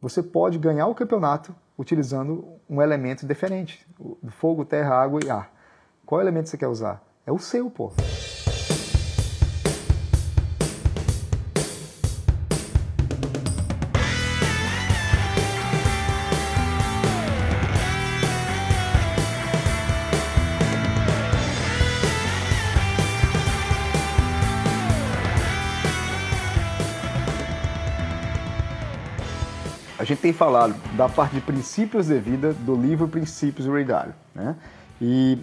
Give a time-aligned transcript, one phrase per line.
[0.00, 3.86] você pode ganhar o campeonato utilizando um elemento diferente:
[4.30, 5.52] fogo, terra, água e ar.
[6.04, 7.02] Qual elemento você quer usar?
[7.26, 7.92] É o seu, pô.
[30.08, 34.14] Gente tem falado da parte de princípios de vida do livro Princípios do Ray Dalio,
[34.34, 34.56] né?
[35.00, 35.38] E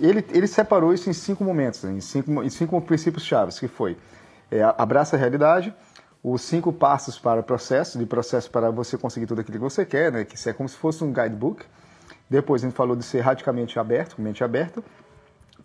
[0.00, 1.92] ele, ele separou isso em cinco momentos, né?
[1.92, 3.96] em, cinco, em cinco princípios chaves, que foi
[4.50, 5.72] é, abraça a realidade,
[6.22, 9.84] os cinco passos para o processo, de processo para você conseguir tudo aquilo que você
[9.84, 10.24] quer, né?
[10.24, 11.64] que é como se fosse um guidebook.
[12.28, 14.82] Depois a gente falou de ser radicalmente aberto, mente aberta,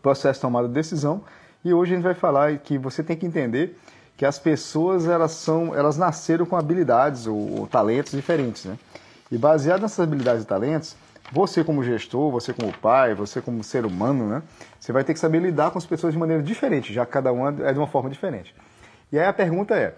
[0.01, 1.23] processo de tomada de decisão,
[1.63, 3.77] e hoje a gente vai falar que você tem que entender
[4.17, 8.77] que as pessoas elas são, elas nasceram com habilidades ou, ou talentos diferentes, né?
[9.31, 10.95] E baseado nessas habilidades e talentos,
[11.31, 14.43] você como gestor, você como pai, você como ser humano, né?
[14.79, 17.31] Você vai ter que saber lidar com as pessoas de maneira diferente, já que cada
[17.31, 18.53] uma é de uma forma diferente.
[19.11, 19.95] E aí a pergunta é,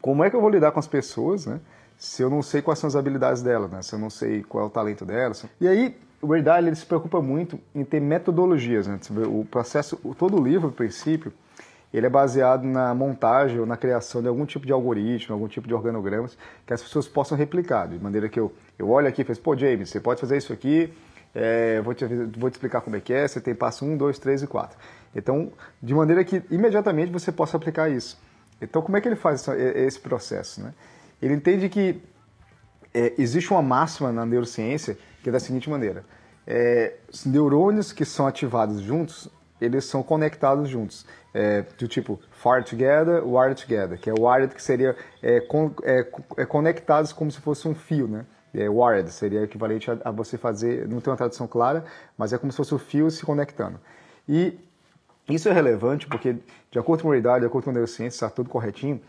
[0.00, 1.60] como é que eu vou lidar com as pessoas, né?
[1.96, 3.82] Se eu não sei quais são as habilidades delas, né?
[3.82, 5.44] Se eu não sei qual é o talento delas.
[5.60, 8.98] E aí o Ray ele se preocupa muito em ter metodologias, né?
[9.26, 11.32] O processo, todo o livro, no princípio,
[11.92, 15.66] ele é baseado na montagem ou na criação de algum tipo de algoritmo, algum tipo
[15.66, 19.24] de organogramas que as pessoas possam replicar, de maneira que eu, eu olho aqui e
[19.24, 20.92] falo, pô, James, você pode fazer isso aqui,
[21.34, 24.18] é, vou, te, vou te explicar como é que é, você tem passo 1, 2,
[24.18, 24.78] 3 e 4.
[25.14, 25.52] Então,
[25.82, 28.20] de maneira que imediatamente você possa aplicar isso.
[28.60, 30.62] Então, como é que ele faz esse processo?
[30.62, 30.72] Né?
[31.20, 32.00] Ele entende que
[32.92, 36.04] é, existe uma máxima na neurociência que é da seguinte maneira:
[36.46, 39.28] é, os neurônios que são ativados juntos,
[39.60, 44.62] eles são conectados juntos é, do tipo fire together, wire together, que é wired que
[44.62, 48.24] seria é, con, é, é, conectados como se fosse um fio, né?
[48.52, 51.84] É, wired seria equivalente a, a, você fazer, não tem uma tradução clara,
[52.18, 53.78] mas é como se fosse o fio se conectando.
[54.28, 54.58] E
[55.28, 56.36] isso é relevante porque,
[56.70, 59.00] de acordo com a idade, de acordo com a neurociência, está tudo corretinho,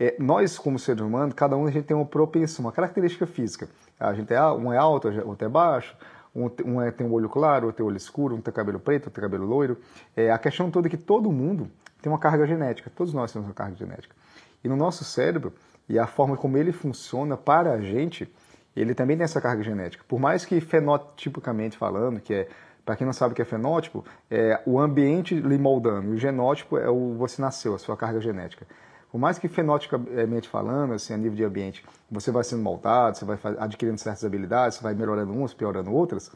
[0.00, 3.68] é, nós, como seres humanos, cada um a gente tem uma propensão, uma característica física.
[3.98, 5.96] A gente é, um é alto, outro é baixo,
[6.34, 9.06] um, um é, tem um olho claro, outro tem olho escuro, um tem cabelo preto,
[9.06, 9.78] outro tem cabelo loiro.
[10.16, 13.48] É, a questão toda é que todo mundo tem uma carga genética, todos nós temos
[13.48, 14.14] uma carga genética.
[14.62, 15.52] E no nosso cérebro,
[15.88, 18.32] e a forma como ele funciona para a gente,
[18.76, 20.04] ele também tem essa carga genética.
[20.06, 22.48] Por mais que fenotipicamente falando, que é,
[22.84, 26.16] para quem não sabe o que é fenótipo, é o ambiente lhe moldando, e o
[26.16, 28.66] genótipo é o você nasceu, a sua carga genética.
[29.10, 33.24] Por mais que fenotipicamente falando, assim, a nível de ambiente, você vai sendo moldado, você
[33.24, 36.30] vai adquirindo certas habilidades, você vai melhorando umas, piorando outras,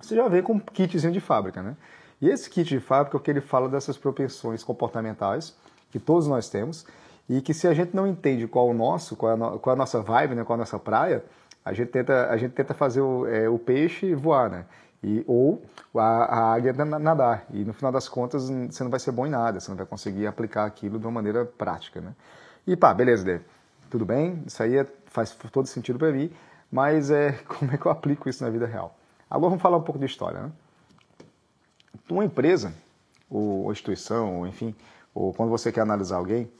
[0.00, 1.76] você já vem com um kitzinho de fábrica, né?
[2.20, 5.56] E esse kit de fábrica é o que ele fala dessas propensões comportamentais
[5.90, 6.84] que todos nós temos
[7.28, 9.72] e que se a gente não entende qual o nosso, qual é a, no, qual
[9.72, 11.24] é a nossa vibe, né, qual é a nossa praia,
[11.64, 14.66] a gente tenta, a gente tenta fazer o, é, o peixe voar, né?
[15.04, 15.62] E, ou
[15.94, 17.44] a, a águia nadar.
[17.50, 19.84] E no final das contas você não vai ser bom em nada, você não vai
[19.84, 22.00] conseguir aplicar aquilo de uma maneira prática.
[22.00, 22.14] Né?
[22.66, 23.44] E pá, beleza, Dave.
[23.90, 26.32] Tudo bem, isso aí é, faz todo sentido para mim,
[26.72, 28.96] mas é, como é que eu aplico isso na vida real?
[29.28, 30.40] Agora vamos falar um pouco de história.
[30.40, 30.52] Né?
[32.08, 32.72] Uma empresa,
[33.28, 34.74] ou instituição, ou enfim,
[35.14, 36.50] ou quando você quer analisar alguém,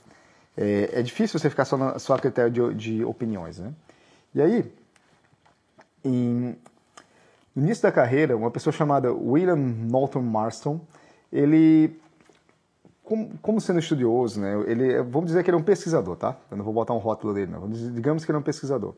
[0.57, 3.59] é, é difícil você ficar só, na, só a critério de, de opiniões.
[3.59, 3.73] Né?
[4.35, 4.73] E aí,
[6.05, 6.57] em,
[7.55, 10.81] no início da carreira, uma pessoa chamada William Norton Marston,
[11.33, 11.97] ele,
[13.05, 16.37] como, como, sendo estudioso, né, ele, vamos dizer que ele é um pesquisador, tá?
[16.51, 17.69] Eu não vou botar um rótulo dele, não.
[17.69, 18.95] Digamos que ele é um pesquisador.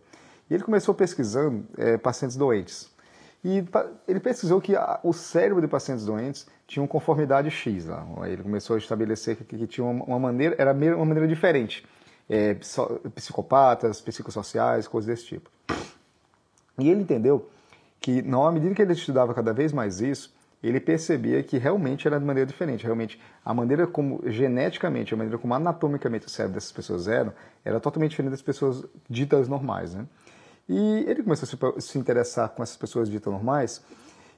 [0.49, 2.91] E ele começou pesquisando é, pacientes doentes.
[3.45, 3.65] E
[4.09, 7.87] ele pesquisou que a, o cérebro de pacientes doentes tinha uma conformidade X.
[7.87, 8.07] Lá.
[8.25, 11.87] Ele começou a estabelecer que, que tinha uma, uma, maneira, era uma maneira diferente.
[12.29, 12.57] É,
[13.15, 15.51] psicopatas, psicossociais, coisas desse tipo.
[16.79, 17.49] E ele entendeu
[18.07, 22.21] que na medida que ele estudava cada vez mais isso, ele percebia que realmente era
[22.21, 22.85] de maneira diferente.
[22.85, 27.33] Realmente, a maneira como, geneticamente, a maneira como anatomicamente o cérebro dessas pessoas eram,
[27.65, 29.93] era totalmente diferente das pessoas ditas normais.
[29.93, 30.07] Né?
[30.69, 33.83] E ele começou a se, se interessar com essas pessoas ditas normais,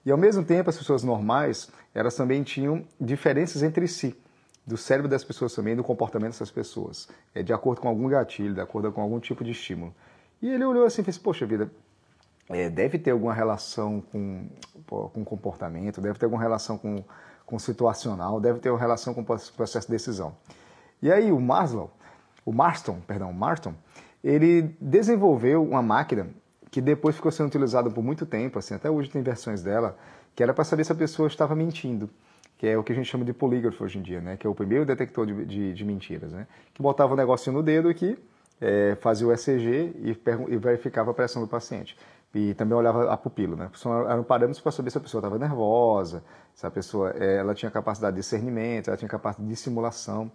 [0.07, 4.17] e ao mesmo tempo, as pessoas normais, elas também tinham diferenças entre si,
[4.67, 8.55] do cérebro das pessoas também, do comportamento dessas pessoas, é, de acordo com algum gatilho,
[8.55, 9.95] de acordo com algum tipo de estímulo.
[10.41, 11.71] E ele olhou assim e fez: Poxa vida,
[12.51, 14.49] é, deve ter alguma relação com,
[14.87, 17.05] com comportamento, deve ter alguma relação com,
[17.45, 20.35] com situacional, deve ter uma relação com processo de decisão.
[21.03, 21.91] E aí o Maslow,
[22.45, 23.75] o Marston, perdão, Marston,
[24.25, 26.29] ele desenvolveu uma máquina
[26.71, 29.97] que depois ficou sendo utilizada por muito tempo, assim, até hoje tem versões dela,
[30.35, 32.11] que era para saber se a pessoa estava mentindo,
[32.57, 34.37] que é o que a gente chama de polígrafo hoje em dia, né?
[34.37, 36.47] Que é o primeiro detector de, de, de mentiras, né?
[36.75, 38.19] Que botava o um negocinho no dedo aqui
[38.61, 40.17] é, fazia o ECG e,
[40.49, 41.97] e, verificava a pressão do paciente.
[42.35, 43.71] E também olhava a pupila, né?
[44.09, 46.23] Eram parâmetros para saber se a pessoa estava nervosa,
[46.55, 50.31] se a pessoa é, ela tinha capacidade de discernimento, ela tinha capacidade de simulação.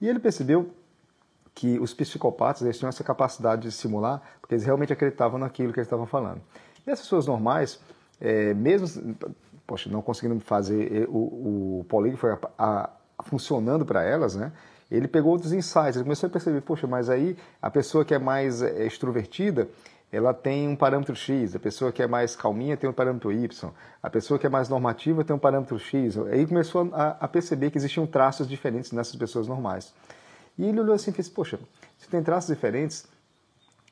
[0.00, 0.70] E ele percebeu
[1.54, 5.78] que os psicopatas eles tinham essa capacidade de simular, porque eles realmente acreditavam naquilo que
[5.78, 6.40] eles estavam falando.
[6.86, 7.80] E as pessoas normais,
[8.20, 9.16] é, mesmo
[9.68, 14.50] poxa, não conseguindo fazer o, o polígrafo a, a, funcionando para elas, né?
[14.90, 18.18] Ele pegou outros insights, ele começou a perceber, poxa, mas aí a pessoa que é
[18.18, 19.68] mais é, extrovertida,
[20.10, 23.70] ela tem um parâmetro X, a pessoa que é mais calminha tem um parâmetro Y,
[24.02, 26.16] a pessoa que é mais normativa tem um parâmetro X.
[26.18, 29.92] Aí começou a, a perceber que existiam traços diferentes nessas pessoas normais.
[30.56, 31.60] E ele olhou assim e fez, poxa,
[31.98, 33.06] se tem traços diferentes,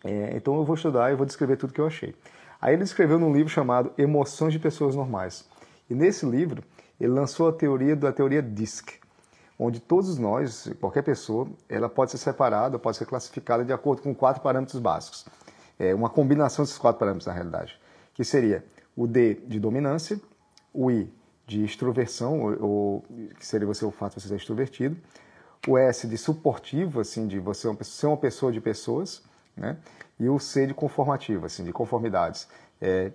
[0.03, 2.15] é, então eu vou estudar e vou descrever tudo que eu achei.
[2.61, 5.45] Aí ele escreveu num livro chamado Emoções de Pessoas Normais.
[5.89, 6.65] E nesse livro,
[6.99, 9.01] ele lançou a teoria da teoria DISC,
[9.59, 14.15] onde todos nós, qualquer pessoa, ela pode ser separada, pode ser classificada de acordo com
[14.15, 15.27] quatro parâmetros básicos.
[15.79, 17.79] É uma combinação desses quatro parâmetros, na realidade,
[18.15, 18.65] que seria
[18.97, 20.21] o D de dominância,
[20.73, 21.13] o I
[21.47, 23.05] de extroversão, ou, ou
[23.39, 24.97] que seria você o fato de você ser extrovertido,
[25.69, 29.23] o S de suportivo, assim, de você ser uma pessoa de pessoas,
[29.57, 29.77] né?
[30.19, 32.49] E o C de conformativo, assim, de conformidades.
[32.81, 33.13] É,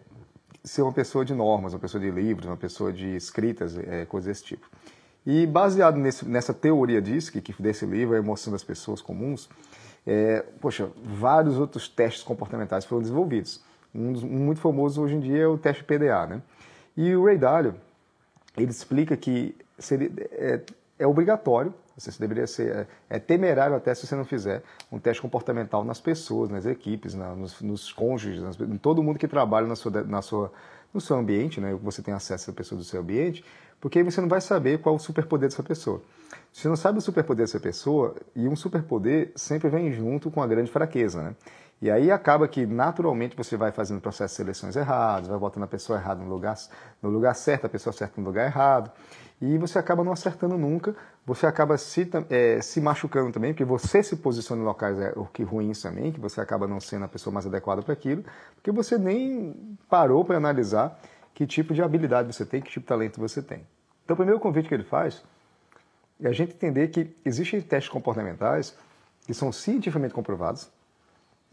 [0.63, 4.27] ser uma pessoa de normas, uma pessoa de livros, uma pessoa de escritas, é, coisas
[4.27, 4.69] desse tipo.
[5.25, 9.49] E baseado nesse, nessa teoria DISC, que desse livro, A Emoção das Pessoas Comuns,
[10.06, 13.62] é, poxa, vários outros testes comportamentais foram desenvolvidos.
[13.94, 16.42] Um, dos, muito famoso hoje em dia é o teste PDA, né?
[16.95, 17.75] E o Ray Dalio,
[18.57, 20.62] ele explica que seria, é,
[21.00, 25.21] é obrigatório, você deveria ser é, é, temerário até se você não fizer um teste
[25.21, 29.68] comportamental nas pessoas, nas equipes, na, nos, nos cônjuges, nas, em todo mundo que trabalha
[29.68, 30.51] na sua, na sua,
[30.94, 31.77] no seu ambiente, né?
[31.83, 33.45] Você tem acesso a pessoas do seu ambiente,
[33.81, 36.01] porque aí você não vai saber qual é o superpoder dessa pessoa.
[36.53, 40.47] Você não sabe o superpoder dessa pessoa, e um superpoder sempre vem junto com a
[40.47, 41.35] grande fraqueza, né?
[41.81, 45.67] E aí acaba que naturalmente você vai fazendo processo de seleções errados, vai botando a
[45.67, 46.55] pessoa errada no lugar,
[47.01, 48.91] no lugar certo, a pessoa certa no lugar errado,
[49.41, 50.95] e você acaba não acertando nunca,
[51.25, 55.41] você acaba se, é, se machucando também, porque você se posiciona em locais é, que
[55.41, 58.23] ruins também, que você acaba não sendo a pessoa mais adequada para aquilo,
[58.53, 60.99] porque você nem parou para analisar
[61.41, 63.65] que tipo de habilidade você tem, que tipo de talento você tem.
[64.05, 65.23] Então, o primeiro convite que ele faz
[66.21, 68.77] é a gente entender que existem testes comportamentais
[69.25, 70.69] que são cientificamente comprovados,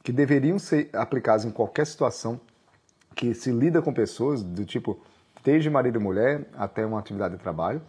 [0.02, 2.38] que deveriam ser aplicados em qualquer situação
[3.14, 5.00] que se lida com pessoas, do tipo,
[5.42, 7.80] desde marido e mulher até uma atividade de trabalho,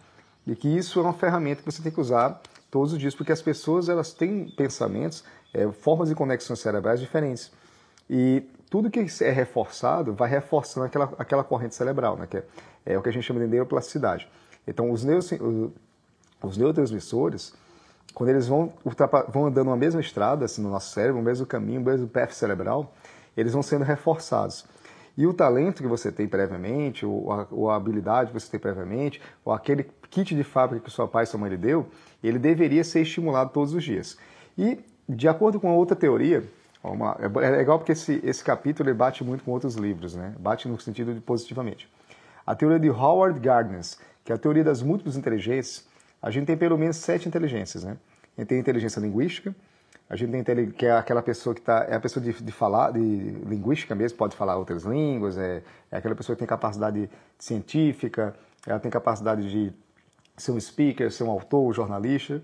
[0.46, 3.30] e que isso é uma ferramenta que você tem que usar todos os dias, porque
[3.30, 7.52] as pessoas elas têm pensamentos, é, formas de conexões cerebrais diferentes.
[8.08, 12.26] E tudo que é reforçado vai reforçando aquela, aquela corrente cerebral, né?
[12.30, 12.44] que é,
[12.86, 14.28] é o que a gente chama de neuroplasticidade.
[14.66, 15.74] Então, os, neuro,
[16.40, 17.52] os neurotransmissores,
[18.14, 18.72] quando eles vão,
[19.28, 22.30] vão andando uma mesma estrada, assim, no nosso cérebro, o mesmo caminho, o mesmo path
[22.30, 22.94] cerebral,
[23.36, 24.64] eles vão sendo reforçados.
[25.16, 28.60] E o talento que você tem previamente, ou a, ou a, habilidade que você tem
[28.60, 31.88] previamente, ou aquele kit de fábrica que seu pai e sua mãe lhe deu,
[32.22, 34.16] ele deveria ser estimulado todos os dias.
[34.56, 34.78] E,
[35.08, 36.44] de acordo com outra teoria,
[36.88, 40.34] uma, é, é legal porque esse, esse capítulo bate muito com outros livros, né?
[40.38, 41.88] bate no sentido de positivamente.
[42.46, 43.82] A teoria de Howard Gardner,
[44.24, 45.86] que é a teoria das múltiplas inteligências,
[46.22, 47.84] a gente tem pelo menos sete inteligências.
[47.84, 47.96] Né?
[48.36, 49.54] A gente tem inteligência linguística,
[50.08, 52.92] a gente tem que é aquela pessoa que tá, é a pessoa de, de falar,
[52.92, 58.34] de linguística mesmo, pode falar outras línguas, é, é aquela pessoa que tem capacidade científica,
[58.66, 59.72] ela tem capacidade de
[60.36, 62.42] ser um speaker, ser um autor, um jornalista.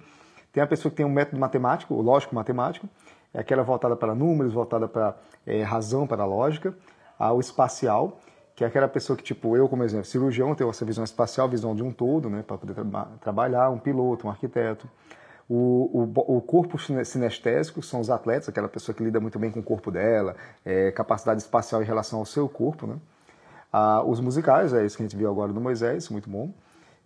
[0.53, 2.89] Tem a pessoa que tem um método matemático, o lógico matemático,
[3.37, 5.15] é aquela voltada para números, voltada para
[5.47, 6.75] é, razão, para lógica.
[7.19, 8.19] O espacial,
[8.55, 11.75] que é aquela pessoa que, tipo, eu, como exemplo, cirurgião, tenho essa visão espacial, visão
[11.75, 14.89] de um todo, né, para poder tra trabalhar, um piloto, um arquiteto.
[15.49, 19.61] O, o, o, corpo sinestésico são os atletas, aquela pessoa que lida muito bem com
[19.61, 22.87] o corpo dela, é, capacidade espacial em relação ao seu corpo.
[22.87, 22.97] Né?
[23.71, 26.51] Ah, os musicais, é isso que a gente viu agora do Moisés, muito bom.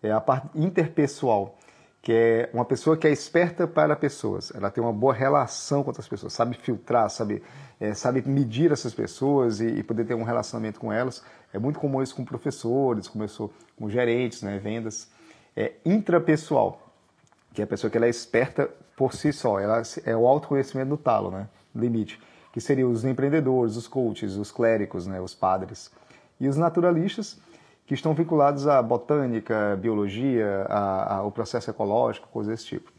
[0.00, 1.56] É a parte interpessoal,
[2.02, 4.52] que é uma pessoa que é esperta para pessoas.
[4.54, 7.42] Ela tem uma boa relação com outras pessoas, sabe filtrar, sabe,
[7.78, 11.22] é, sabe medir essas pessoas e, e, poder ter um relacionamento com elas.
[11.52, 15.08] É muito comum isso com professores, começou com gerentes, né, vendas.
[15.54, 16.90] É intrapessoal,
[17.52, 20.90] que é a pessoa que ela é esperta por si só, ela é o autoconhecimento
[20.90, 21.48] do talo, né?
[21.74, 22.20] Limite,
[22.52, 25.20] que seriam os empreendedores, os coaches, os clérigos, né?
[25.20, 25.90] Os padres
[26.38, 27.38] e os naturalistas
[27.90, 32.92] que estão vinculados à botânica, biologia, ao processo ecológico, coisas desse tipo.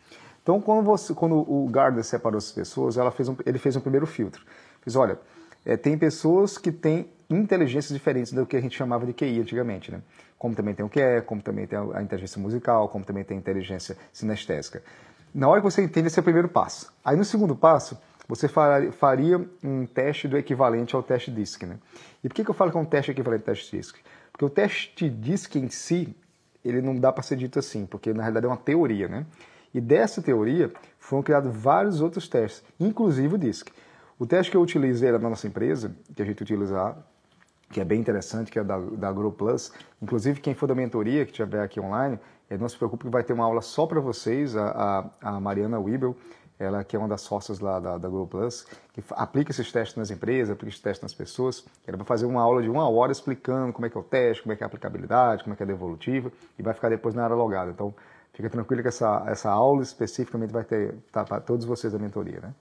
[0.43, 4.05] Então, quando, você, quando o Gardner separou essas pessoas, fez um, ele fez um primeiro
[4.05, 4.43] filtro.
[4.81, 5.17] Fiz, olha,
[5.65, 9.93] é, tem pessoas que têm inteligências diferentes do que a gente chamava de QI antigamente,
[9.93, 10.01] né?
[10.37, 13.39] Como também tem o QE, como também tem a inteligência musical, como também tem a
[13.39, 14.83] inteligência sinestésica.
[15.33, 16.91] Na hora que você entende, esse é o primeiro passo.
[17.05, 18.49] Aí no segundo passo, você
[18.91, 21.63] faria um teste do equivalente ao teste DISC.
[21.63, 21.77] Né?
[22.21, 23.95] E por que, que eu falo que é um teste equivalente ao teste DISC?
[24.41, 26.15] Porque o teste DISC em si,
[26.65, 29.07] ele não dá para ser dito assim, porque na realidade é uma teoria.
[29.07, 29.23] Né?
[29.71, 33.69] E dessa teoria foram criados vários outros testes, inclusive o DISC.
[34.17, 36.97] O teste que eu utilizei na nossa empresa, que a gente utiliza
[37.69, 39.71] que é bem interessante, que é da, da Grow Plus.
[40.01, 42.19] Inclusive, quem for da mentoria, que estiver aqui online,
[42.59, 45.79] não se preocupe que vai ter uma aula só para vocês, a, a, a Mariana
[45.79, 46.17] Wibel,
[46.61, 49.97] ela que é uma das sócias lá da, da Google Plus, que aplica esses testes
[49.97, 51.65] nas empresas, aplica esses testes nas pessoas.
[51.87, 54.43] Ela vai fazer uma aula de uma hora explicando como é que é o teste,
[54.43, 56.89] como é que é a aplicabilidade, como é que é a devolutiva, e vai ficar
[56.89, 57.71] depois na área logada.
[57.71, 57.93] Então,
[58.33, 62.39] fica tranquilo que essa, essa aula especificamente vai ter tá, para todos vocês da mentoria.
[62.39, 62.53] Né?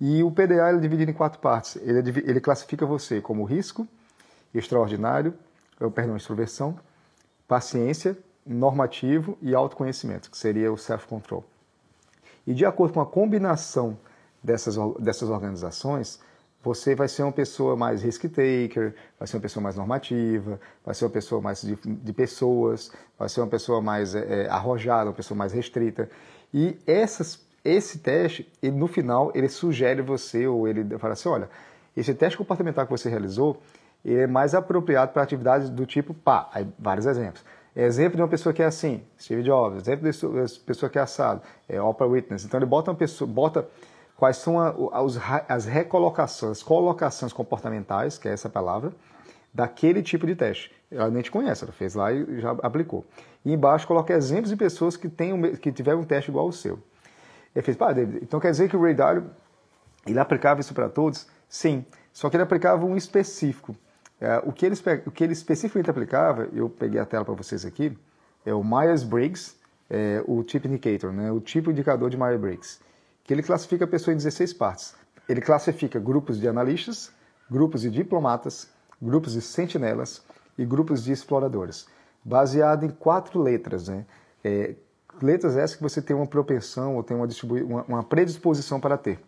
[0.00, 1.76] E o PDA ele é dividido em quatro partes.
[1.76, 3.86] Ele, é, ele classifica você como risco,
[4.52, 5.32] extraordinário,
[5.94, 6.78] perdão, extroversão,
[7.46, 11.44] paciência, normativo e autoconhecimento, que seria o self-control.
[12.48, 13.98] E de acordo com a combinação
[14.42, 16.18] dessas, dessas organizações,
[16.64, 21.04] você vai ser uma pessoa mais risk-taker, vai ser uma pessoa mais normativa, vai ser
[21.04, 25.36] uma pessoa mais de, de pessoas, vai ser uma pessoa mais é, arrojada, uma pessoa
[25.36, 26.08] mais restrita.
[26.52, 31.50] E essas, esse teste, ele, no final, ele sugere você, ou ele fala assim, olha,
[31.94, 33.60] esse teste comportamental que você realizou,
[34.02, 37.44] ele é mais apropriado para atividades do tipo pá, aí vários exemplos.
[37.80, 39.82] Exemplo de uma pessoa que é assim, Steve Jobs.
[39.82, 42.44] Exemplo de uma pessoa que é assado, é Oprah Witness.
[42.44, 43.68] Então ele bota uma pessoa, bota
[44.16, 44.74] quais são a,
[45.48, 48.92] as recolocações, colocações comportamentais, que é essa palavra,
[49.54, 50.74] daquele tipo de teste.
[50.90, 53.06] Ela nem te conhece, ela fez lá e já aplicou.
[53.44, 56.80] E embaixo coloca exemplos de pessoas que, têm, que tiveram um teste igual ao seu.
[57.54, 59.30] Ele fez, pá, David, então quer dizer que o Ray Dalio,
[60.04, 61.28] ele aplicava isso para todos?
[61.48, 63.76] Sim, só que ele aplicava um específico.
[64.20, 64.74] É, o, que ele,
[65.06, 67.96] o que ele especificamente aplicava, eu peguei a tela para vocês aqui,
[68.44, 69.56] é o Myers-Briggs,
[69.88, 72.80] é, o Tip Indicator, né, o tipo indicador de Myers-Briggs,
[73.24, 74.94] que ele classifica a pessoa em 16 partes.
[75.28, 77.12] Ele classifica grupos de analistas,
[77.50, 78.68] grupos de diplomatas,
[79.00, 80.22] grupos de sentinelas
[80.56, 81.86] e grupos de exploradores,
[82.24, 83.88] baseado em quatro letras.
[83.88, 84.04] Né?
[84.42, 84.74] É,
[85.22, 87.28] letras essas que você tem uma propensão ou tem uma,
[87.64, 89.20] uma, uma predisposição para ter.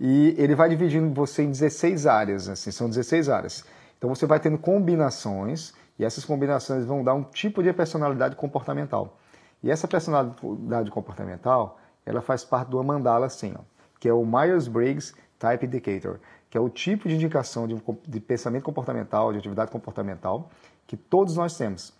[0.00, 3.64] E ele vai dividindo você em 16 áreas, assim, são 16 áreas.
[3.98, 9.18] Então você vai tendo combinações e essas combinações vão dar um tipo de personalidade comportamental.
[9.62, 13.62] E essa personalidade comportamental, ela faz parte do mandala assim, ó,
[13.98, 17.76] que é o Myers-Briggs Type Indicator, que é o tipo de indicação de,
[18.06, 20.48] de pensamento comportamental, de atividade comportamental,
[20.86, 21.92] que todos nós temos.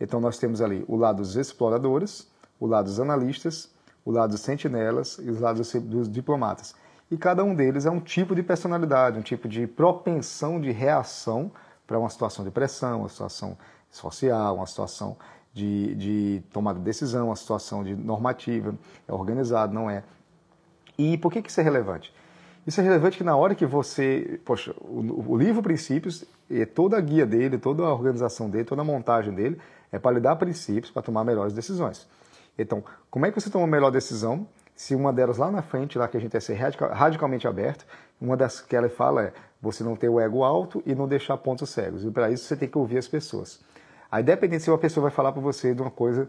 [0.00, 3.70] Então nós temos ali o lado dos exploradores, o lado dos analistas,
[4.04, 6.74] o lado dos sentinelas e o lado dos diplomatas
[7.12, 11.52] e cada um deles é um tipo de personalidade, um tipo de propensão de reação
[11.86, 13.58] para uma situação de pressão, uma situação
[13.90, 15.18] social, uma situação
[15.52, 18.74] de, de tomada de decisão, uma situação de normativa,
[19.06, 20.02] é organizado, não é.
[20.96, 22.14] E por que, que isso é relevante?
[22.66, 24.40] Isso é relevante que na hora que você.
[24.42, 28.80] Poxa, o, o livro Princípios, e toda a guia dele, toda a organização dele, toda
[28.80, 29.58] a montagem dele,
[29.90, 32.08] é para lhe dar princípios para tomar melhores decisões.
[32.58, 35.98] Então, como é que você toma a melhor decisão se uma delas lá na frente,
[35.98, 37.86] lá que a gente é ser radicalmente aberto,
[38.20, 41.36] uma das que ela fala é você não ter o ego alto e não deixar
[41.36, 42.04] pontos cegos.
[42.04, 43.60] E para isso você tem que ouvir as pessoas.
[44.10, 46.28] Aí dependendo se uma pessoa vai falar para você de uma coisa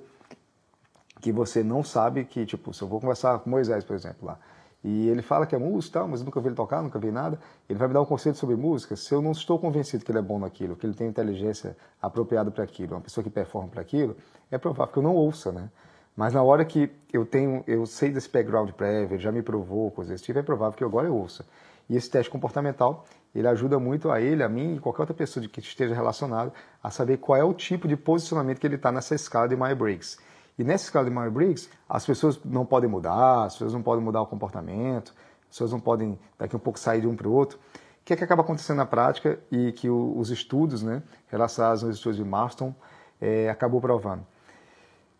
[1.19, 4.37] que você não sabe que, tipo, se eu vou conversar com Moisés, por exemplo, lá,
[4.83, 7.39] e ele fala que é músico, tal, mas nunca vi ele tocar, nunca vi nada,
[7.69, 10.19] ele vai me dar um conselho sobre música, se eu não estou convencido que ele
[10.19, 13.81] é bom naquilo, que ele tem inteligência apropriada para aquilo, uma pessoa que performa para
[13.81, 14.17] aquilo,
[14.51, 15.69] é provável que eu não ouça, né?
[16.15, 20.11] Mas na hora que eu tenho, eu sei desse background prévio, já me provou, coisas
[20.11, 21.45] desse tipo, é provável que agora eu ouça.
[21.89, 25.45] E esse teste comportamental, ele ajuda muito a ele, a mim e qualquer outra pessoa
[25.47, 29.15] que esteja relacionado a saber qual é o tipo de posicionamento que ele está nessa
[29.15, 30.19] escala de Myers-Briggs.
[30.57, 34.21] E nessa escala de Myers-Briggs, as pessoas não podem mudar, as pessoas não podem mudar
[34.21, 37.57] o comportamento, as pessoas não podem daqui um pouco sair de um para o outro.
[37.57, 41.95] O que é que acaba acontecendo na prática e que os estudos, né, relacionados aos
[41.95, 42.73] estudos de Marston,
[43.19, 44.25] é, acabou provando?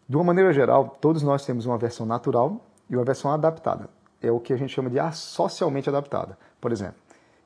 [0.08, 3.90] De uma maneira geral, todos nós temos uma versão natural e uma versão adaptada.
[4.22, 6.38] É o que a gente chama de socialmente adaptada.
[6.60, 6.96] Por exemplo,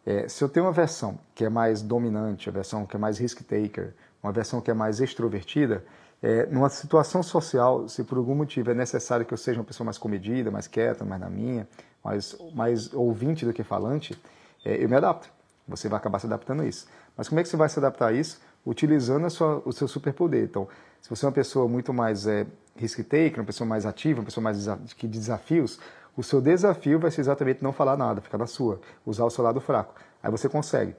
[0.05, 3.17] é, se eu tenho uma versão que é mais dominante, a versão que é mais
[3.17, 5.83] risk-taker, uma versão que é mais extrovertida,
[6.21, 9.85] é, numa situação social, se por algum motivo é necessário que eu seja uma pessoa
[9.85, 11.67] mais comedida, mais quieta, mais na minha,
[12.03, 14.19] mais, mais ouvinte do que falante,
[14.65, 15.29] é, eu me adapto.
[15.67, 16.87] Você vai acabar se adaptando a isso.
[17.15, 18.39] Mas como é que você vai se adaptar a isso?
[18.69, 20.43] Utilizando sua, o seu superpoder.
[20.43, 20.67] Então,
[21.01, 22.45] se você é uma pessoa muito mais é,
[22.75, 25.79] risk-taker, uma pessoa mais ativa, uma pessoa mais que de desafios,
[26.17, 29.43] o seu desafio vai ser exatamente não falar nada, ficar na sua, usar o seu
[29.43, 29.95] lado fraco.
[30.21, 30.95] Aí você consegue.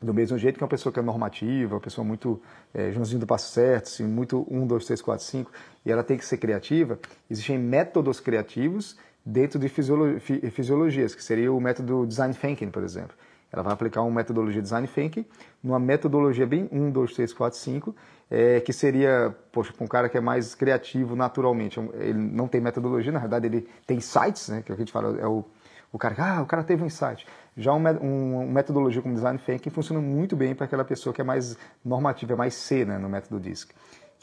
[0.00, 2.40] Do mesmo jeito que uma pessoa que é normativa, uma pessoa muito
[2.72, 5.52] é, Joãozinho do passo certo, assim, muito 1, 2, 3, 4, 5,
[5.84, 6.98] e ela tem que ser criativa,
[7.30, 13.16] existem métodos criativos dentro de fisiologias, que seria o método Design Thinking, por exemplo.
[13.56, 15.24] Ela vai aplicar uma metodologia Design Thinking
[15.62, 17.96] numa metodologia bem 1, 2, 3, 4, 5,
[18.30, 22.60] é, que seria, poxa, para um cara que é mais criativo naturalmente, ele não tem
[22.60, 25.44] metodologia, na verdade ele tem insights, né, que é que a gente fala, é o,
[25.92, 27.26] o cara, ah, o cara teve um insight.
[27.56, 31.24] Já uma um, metodologia como Design Thinking funciona muito bem para aquela pessoa que é
[31.24, 33.70] mais normativa, é mais C né, no método DISC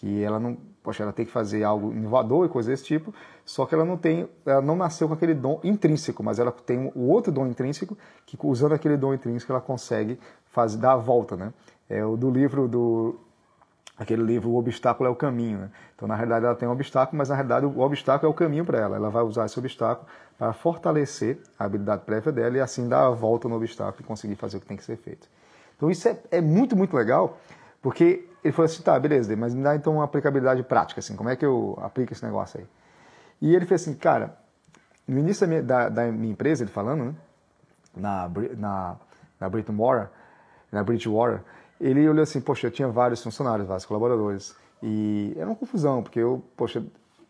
[0.03, 3.65] que ela não, poxa, ela tem que fazer algo inovador e coisa desse tipo, só
[3.65, 7.07] que ela não tem, ela não nasceu com aquele dom intrínseco, mas ela tem o
[7.07, 11.53] outro dom intrínseco que usando aquele dom intrínseco ela consegue fazer dar a volta, né?
[11.89, 13.15] É o do livro do
[13.97, 15.71] aquele livro O Obstáculo é o Caminho, né?
[15.95, 18.65] Então, na realidade, ela tem um obstáculo, mas na realidade o obstáculo é o caminho
[18.65, 18.97] para ela.
[18.97, 20.05] Ela vai usar esse obstáculo
[20.37, 24.35] para fortalecer a habilidade prévia dela e assim dar a volta no obstáculo e conseguir
[24.35, 25.29] fazer o que tem que ser feito.
[25.77, 27.37] Então, isso é, é muito, muito legal,
[27.83, 31.29] porque ele falou assim, tá, beleza, mas me dá então uma aplicabilidade prática, assim, como
[31.29, 32.65] é que eu aplico esse negócio aí?
[33.41, 34.37] E ele fez assim, cara,
[35.05, 37.15] no início da minha, da, da minha empresa, ele falando, né,
[37.95, 38.95] na, na,
[39.37, 40.09] na Bridgewater,
[40.71, 41.41] na Bridgewater,
[41.79, 46.19] ele olhou assim, poxa, eu tinha vários funcionários, vários colaboradores, e era uma confusão, porque
[46.19, 46.81] eu, poxa,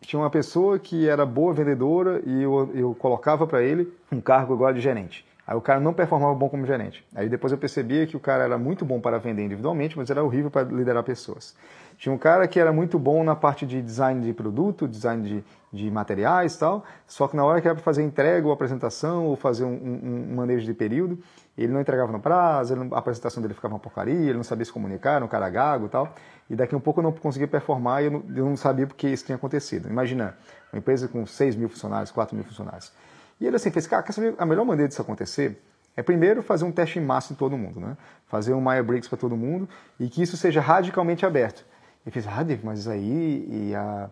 [0.02, 4.54] tinha uma pessoa que era boa vendedora e eu, eu colocava para ele um cargo
[4.54, 5.26] agora de gerente.
[5.46, 7.06] Aí o cara não performava bom como gerente.
[7.14, 10.24] Aí depois eu percebia que o cara era muito bom para vender individualmente, mas era
[10.24, 11.54] horrível para liderar pessoas.
[11.98, 15.44] Tinha um cara que era muito bom na parte de design de produto, design de,
[15.72, 19.26] de materiais e tal, só que na hora que era para fazer entrega ou apresentação
[19.26, 21.18] ou fazer um, um, um, manejo de período,
[21.56, 24.72] ele não entregava no prazo, a apresentação dele ficava uma porcaria, ele não sabia se
[24.72, 26.14] comunicar, era um cara gago e tal.
[26.48, 28.86] E daqui a um pouco eu não conseguia performar e eu não, eu não sabia
[28.86, 29.88] porque isso tinha acontecido.
[29.88, 30.36] Imagina,
[30.72, 32.92] uma empresa com 6 mil funcionários, 4 mil funcionários.
[33.40, 35.60] E ele assim fez, cara, quer saber a melhor maneira disso acontecer?
[35.96, 37.96] É primeiro fazer um teste em massa em todo mundo, né?
[38.26, 41.64] Fazer um Myers-Briggs para todo mundo e que isso seja radicalmente aberto.
[42.06, 44.10] E fez, ah, Dave, mas aí e a...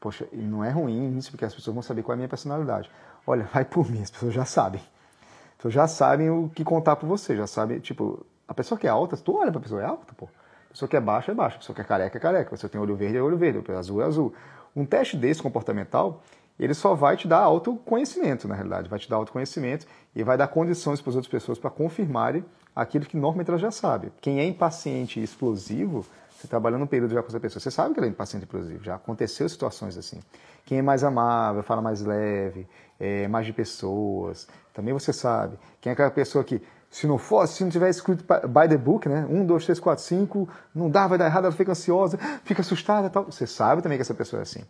[0.00, 2.90] Poxa, não é ruim isso, porque as pessoas vão saber qual é a minha personalidade.
[3.26, 4.80] Olha, vai por mim, as pessoas já sabem.
[4.80, 8.86] As pessoas já sabem o que contar para você, já sabem, tipo, a pessoa que
[8.86, 10.26] é alta, tu olha para pessoa, é alta, pô.
[10.26, 12.50] A pessoa que é baixa é baixa, a pessoa que é careca é careca, a
[12.50, 14.34] pessoa que tem olho verde é olho verde, a pessoa azul é azul.
[14.76, 16.22] Um teste desse comportamental,
[16.58, 20.48] ele só vai te dar autoconhecimento, na realidade, vai te dar autoconhecimento e vai dar
[20.48, 24.12] condições para as outras pessoas para confirmarem aquilo que normalmente ela já sabe.
[24.20, 27.94] Quem é impaciente e explosivo, você trabalhando um período já com essa pessoa, você sabe
[27.94, 30.20] que ela é impaciente e explosivo, já aconteceu situações assim.
[30.64, 32.66] Quem é mais amável, fala mais leve,
[32.98, 35.58] é mais de pessoas, também você sabe.
[35.80, 39.08] Quem é aquela pessoa que, se não fosse, se não tiver escrito by the book,
[39.08, 39.26] né?
[39.30, 43.08] Um, dois, três, quatro, cinco, não dá, vai dar errado, ela fica ansiosa, fica assustada
[43.08, 43.24] tal.
[43.24, 44.64] Você sabe também que essa pessoa é assim.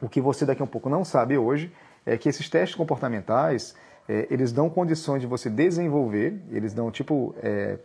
[0.00, 1.72] O que você daqui a um pouco não sabe hoje
[2.06, 3.74] é que esses testes comportamentais,
[4.08, 7.78] é, eles dão condições de você desenvolver, eles dão tipo é,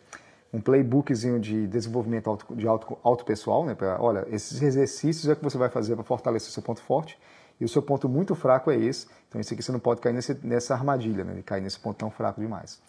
[0.54, 3.76] um playbookzinho de desenvolvimento auto, de auto, auto pessoal, né?
[3.76, 7.20] Pra, olha, esses exercícios é que você vai fazer para fortalecer o seu ponto forte
[7.60, 9.08] e o seu ponto muito fraco é esse.
[9.28, 11.34] Então, esse aqui você não pode cair nesse, nessa armadilha, né?
[11.34, 12.80] De cair nesse ponto tão fraco demais.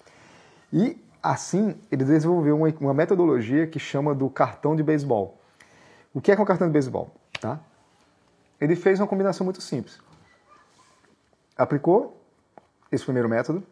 [0.73, 5.37] E assim, ele desenvolveu uma, uma metodologia que chama do cartão de beisebol.
[6.15, 7.11] O que é, que é um cartão de beisebol?
[7.41, 7.61] Tá?
[8.61, 10.01] Ele fez uma combinação muito simples.
[11.57, 12.23] Aplicou
[12.91, 13.63] esse primeiro método,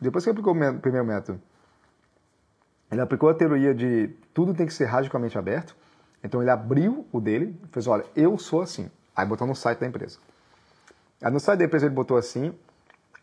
[0.00, 1.40] depois que aplicou o primeiro método,
[2.90, 5.76] ele aplicou a teoria de tudo tem que ser radicalmente aberto.
[6.22, 8.90] Então ele abriu o dele e fez, olha, eu sou assim.
[9.14, 10.18] Aí botou no site da empresa.
[11.20, 12.54] Aí no site da empresa ele botou assim,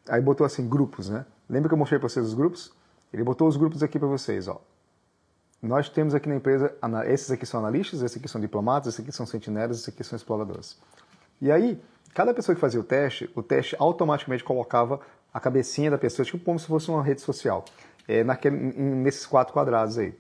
[0.08, 1.26] aí botou assim grupos, né?
[1.50, 2.74] Lembra que eu mostrei para vocês os grupos?
[3.12, 4.62] Ele botou os grupos aqui para vocês, ó.
[5.62, 6.76] Nós temos aqui na empresa,
[7.08, 10.16] esses aqui são analistas, esses aqui são diplomatas, esses aqui são sentinelas, esses aqui são
[10.16, 10.78] exploradores.
[11.42, 11.82] E aí,
[12.14, 15.00] cada pessoa que fazia o teste, o teste automaticamente colocava
[15.34, 17.66] a cabecinha da pessoa, tipo como se fosse uma rede social,
[18.08, 20.18] é, naquele, nesses quatro quadrados aí.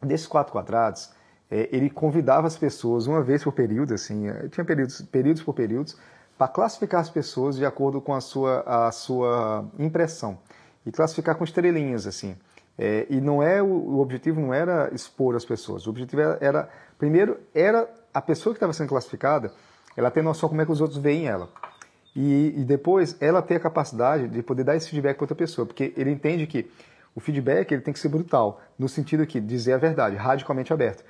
[0.00, 1.10] Desses quatro quadrados,
[1.50, 5.54] é, ele convidava as pessoas uma vez por período, assim, é, tinha períodos, períodos por
[5.54, 5.96] períodos,
[6.38, 10.38] para classificar as pessoas de acordo com a sua, a sua impressão.
[10.84, 12.36] E classificar com estrelinhas, assim.
[12.76, 15.86] É, e não é o, o, objetivo não era expor as pessoas.
[15.86, 19.52] O objetivo era, era primeiro, era a pessoa que estava sendo classificada
[19.96, 21.48] ela tem noção como é que os outros veem ela.
[22.14, 25.66] E, e depois ela tem a capacidade de poder dar esse feedback para outra pessoa,
[25.66, 26.70] porque ele entende que
[27.14, 31.04] o feedback ele tem que ser brutal, no sentido que dizer a verdade, radicalmente aberto.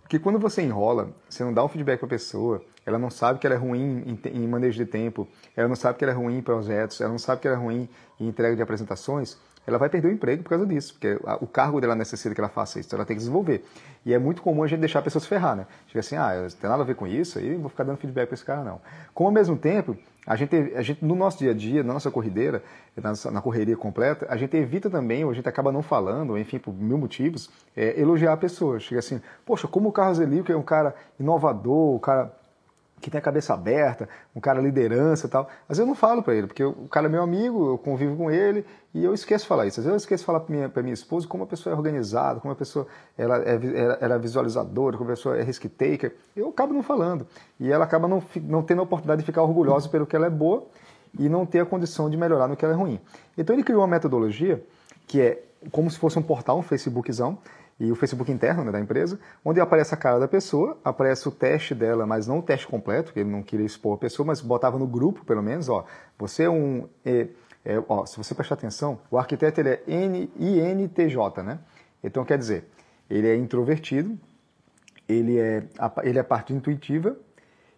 [0.00, 3.38] Porque quando você enrola, você não dá um feedback para a pessoa, ela não sabe
[3.38, 6.16] que ela é ruim em, em manejo de tempo, ela não sabe que ela é
[6.16, 7.88] ruim em projetos, ela não sabe que ela é ruim
[8.20, 11.80] em entrega de apresentações, ela vai perder o emprego por causa disso, porque o cargo
[11.80, 13.64] dela necessita que ela faça isso, então ela tem que desenvolver.
[14.04, 15.66] E é muito comum a gente deixar a pessoa se ferrar, né?
[15.88, 18.26] Chega assim, ah, não tem nada a ver com isso, aí vou ficar dando feedback
[18.26, 18.80] para esse cara, não.
[19.14, 19.96] Como ao mesmo tempo,
[20.26, 22.62] a gente, a gente, no nosso dia a dia, na nossa corrideira,
[22.96, 26.58] na, na correria completa, a gente evita também, ou a gente acaba não falando, enfim,
[26.58, 28.78] por mil motivos, é, elogiar a pessoa.
[28.78, 32.32] Chega assim, poxa, como o Carlos Elio, que é um cara inovador, um cara
[33.04, 35.46] que tem a cabeça aberta, um cara liderança e tal.
[35.68, 38.30] Mas eu não falo para ele, porque o cara é meu amigo, eu convivo com
[38.30, 38.64] ele
[38.94, 39.78] e eu esqueço de falar isso.
[39.78, 42.40] Às vezes eu esqueço de falar para minha, minha esposa como a pessoa é organizada,
[42.40, 42.86] como a pessoa
[43.18, 43.58] ela é,
[44.00, 46.16] ela é visualizadora, como a pessoa é risk taker.
[46.34, 47.26] Eu acabo não falando.
[47.60, 50.30] E ela acaba não, não tendo a oportunidade de ficar orgulhosa pelo que ela é
[50.30, 50.64] boa
[51.18, 52.98] e não ter a condição de melhorar no que ela é ruim.
[53.36, 54.64] Então ele criou uma metodologia
[55.06, 57.36] que é como se fosse um portal, um Facebookzão,
[57.78, 61.30] e o Facebook interno né, da empresa, onde aparece a cara da pessoa, aparece o
[61.30, 64.40] teste dela, mas não o teste completo, que ele não queria expor a pessoa, mas
[64.40, 65.84] botava no grupo, pelo menos, ó,
[66.18, 66.88] você é um...
[67.04, 67.28] É,
[67.64, 71.58] é, ó, se você prestar atenção, o arquiteto ele é N, INTJ, né?
[72.02, 72.68] Então, quer dizer,
[73.08, 74.18] ele é introvertido,
[75.08, 75.64] ele é,
[76.02, 77.16] ele é parte intuitiva,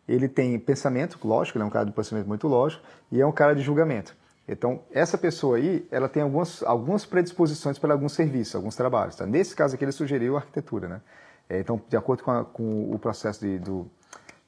[0.08, 3.32] ele tem pensamento lógico, ele é um cara de pensamento muito lógico, e é um
[3.32, 4.16] cara de julgamento.
[4.48, 9.16] Então, essa pessoa aí, ela tem algumas, algumas predisposições para alguns serviços, alguns trabalhos.
[9.16, 9.26] Tá?
[9.26, 10.88] Nesse caso aqui, ele sugeriu a arquitetura.
[10.88, 11.00] Né?
[11.48, 13.90] É, então, de acordo com, a, com o processo de, do,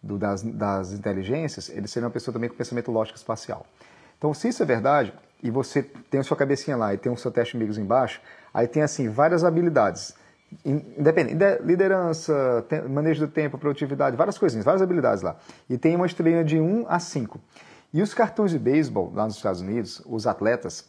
[0.00, 3.66] do, das, das inteligências, ele seria uma pessoa também com pensamento lógico espacial.
[4.16, 7.16] Então, se isso é verdade, e você tem a sua cabecinha lá e tem o
[7.16, 8.20] seu teste amigos embaixo,
[8.54, 10.14] aí tem, assim, várias habilidades.
[10.64, 15.36] Independente, liderança, manejo do tempo, produtividade, várias coisinhas, várias habilidades lá.
[15.68, 17.38] E tem uma estrelinha de 1 a 5.
[17.92, 20.88] E os cartões de beisebol lá nos Estados Unidos, os atletas,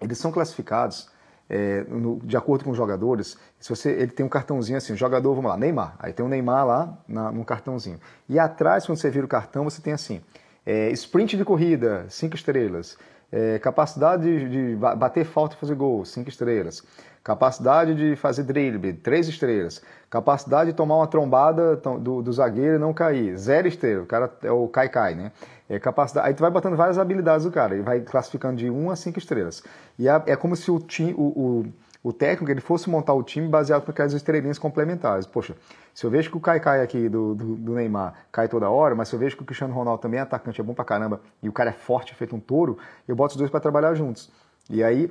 [0.00, 1.08] eles são classificados
[1.48, 3.38] é, no, de acordo com os jogadores.
[3.58, 5.96] Se você, ele tem um cartãozinho assim, jogador, vamos lá, Neymar.
[5.98, 7.98] Aí tem um Neymar lá na, cartãozinho.
[8.28, 10.20] E atrás, quando você vira o cartão, você tem assim,
[10.66, 12.98] é, sprint de corrida, cinco estrelas.
[13.30, 16.82] É, capacidade de, de bater falta e fazer gol, cinco estrelas.
[17.22, 19.82] Capacidade de fazer drible, três estrelas.
[20.08, 24.02] Capacidade de tomar uma trombada do, do zagueiro e não cair, zero estrela.
[24.02, 25.32] O cara é o cai-cai, né?
[25.68, 26.26] É capacidade.
[26.26, 29.18] Aí tu vai botando várias habilidades do cara, e vai classificando de 1 a 5
[29.18, 29.62] estrelas.
[29.98, 31.66] E é, é como se o, time, o, o,
[32.02, 35.26] o, técnico ele fosse montar o time baseado naquelas estrelinhas complementares.
[35.26, 35.54] Poxa,
[35.92, 38.94] se eu vejo que o Kai Kai aqui do, do, do, Neymar cai toda hora,
[38.94, 41.20] mas se eu vejo que o Cristiano Ronaldo também é atacante, é bom pra caramba,
[41.42, 44.30] e o cara é forte, feito um touro, eu boto os dois para trabalhar juntos.
[44.70, 45.10] E aí,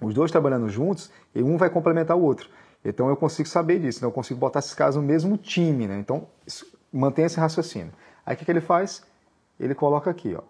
[0.00, 2.48] os dois trabalhando juntos, e um vai complementar o outro.
[2.84, 5.98] Então eu consigo saber disso, então eu consigo botar esses caras no mesmo time, né?
[5.98, 6.26] Então,
[6.92, 7.92] mantém esse raciocínio.
[8.24, 9.02] Aí o que, que ele faz?
[9.58, 10.42] ele coloca aqui, ó.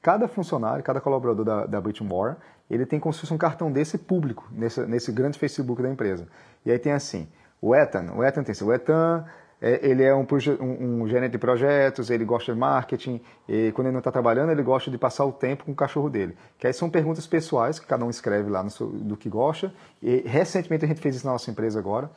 [0.00, 2.36] Cada funcionário, cada colaborador da, da Britmore,
[2.70, 6.28] ele tem como se fosse um cartão desse público, nesse, nesse grande Facebook da empresa.
[6.64, 7.28] E aí tem assim,
[7.60, 9.24] o Ethan, o Ethan tem o Ethan,
[9.60, 10.26] é, ele é um,
[10.60, 14.50] um, um, gerente de projetos, ele gosta de marketing, e quando ele não está trabalhando,
[14.50, 16.36] ele gosta de passar o tempo com o cachorro dele.
[16.58, 19.72] Que aí são perguntas pessoais que cada um escreve lá seu, do que gosta.
[20.02, 22.10] E recentemente a gente fez isso na nossa empresa agora,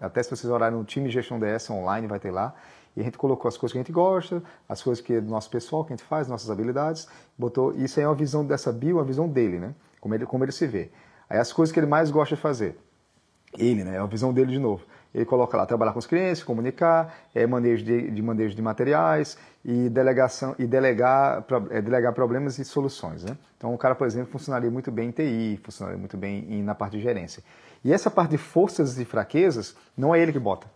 [0.00, 2.54] até se vocês olharem no time Gestão DS online, vai ter lá.
[2.96, 5.30] E a gente colocou as coisas que a gente gosta, as coisas que é do
[5.30, 7.06] nosso pessoal, que a gente faz, nossas habilidades,
[7.38, 7.72] botou.
[7.76, 9.74] Isso aí é uma visão dessa bio, uma visão dele, né?
[10.00, 10.90] Como ele, como ele se vê.
[11.30, 12.76] Aí as coisas que ele mais gosta de fazer.
[13.56, 13.94] Ele, né?
[13.94, 14.84] É a visão dele de novo.
[15.14, 19.38] Ele coloca lá trabalhar com os clientes, comunicar, é, manejo de, de manejo de materiais
[19.64, 23.24] e delegação e delegar, é, delegar problemas e soluções.
[23.24, 23.36] Né?
[23.56, 26.74] Então o cara, por exemplo, funcionaria muito bem em TI, funcionaria muito bem em, na
[26.74, 27.42] parte de gerência.
[27.84, 30.66] E essa parte de forças e fraquezas não é ele que bota.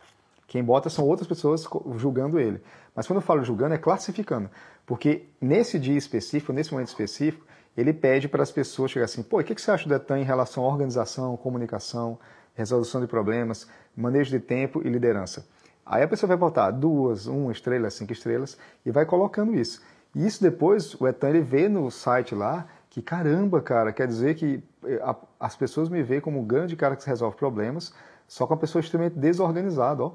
[0.46, 1.66] Quem bota são outras pessoas
[1.96, 2.60] julgando ele.
[2.94, 4.50] Mas quando eu falo julgando, é classificando.
[4.84, 9.40] Porque nesse dia específico, nesse momento específico, ele pede para as pessoas chegar assim: pô,
[9.40, 12.18] o que você acha do Etan em relação à organização, comunicação,
[12.54, 15.46] resolução de problemas, manejo de tempo e liderança?
[15.84, 19.82] Aí a pessoa vai botar duas, uma estrela, cinco estrelas e vai colocando isso.
[20.14, 24.34] E isso depois o Etan ele vê no site lá que caramba, cara, quer dizer
[24.34, 25.00] que eh,
[25.40, 27.92] as pessoas me veem como um grande cara que resolve problemas,
[28.28, 30.12] só com uma pessoa extremamente desorganizada, ó.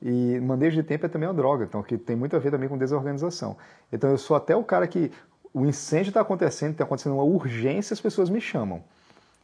[0.00, 2.68] E manejo de tempo é também uma droga, então que tem muito a ver também
[2.68, 3.56] com desorganização.
[3.92, 5.10] Então eu sou até o cara que
[5.52, 8.82] o incêndio está acontecendo, está acontecendo uma urgência, as pessoas me chamam.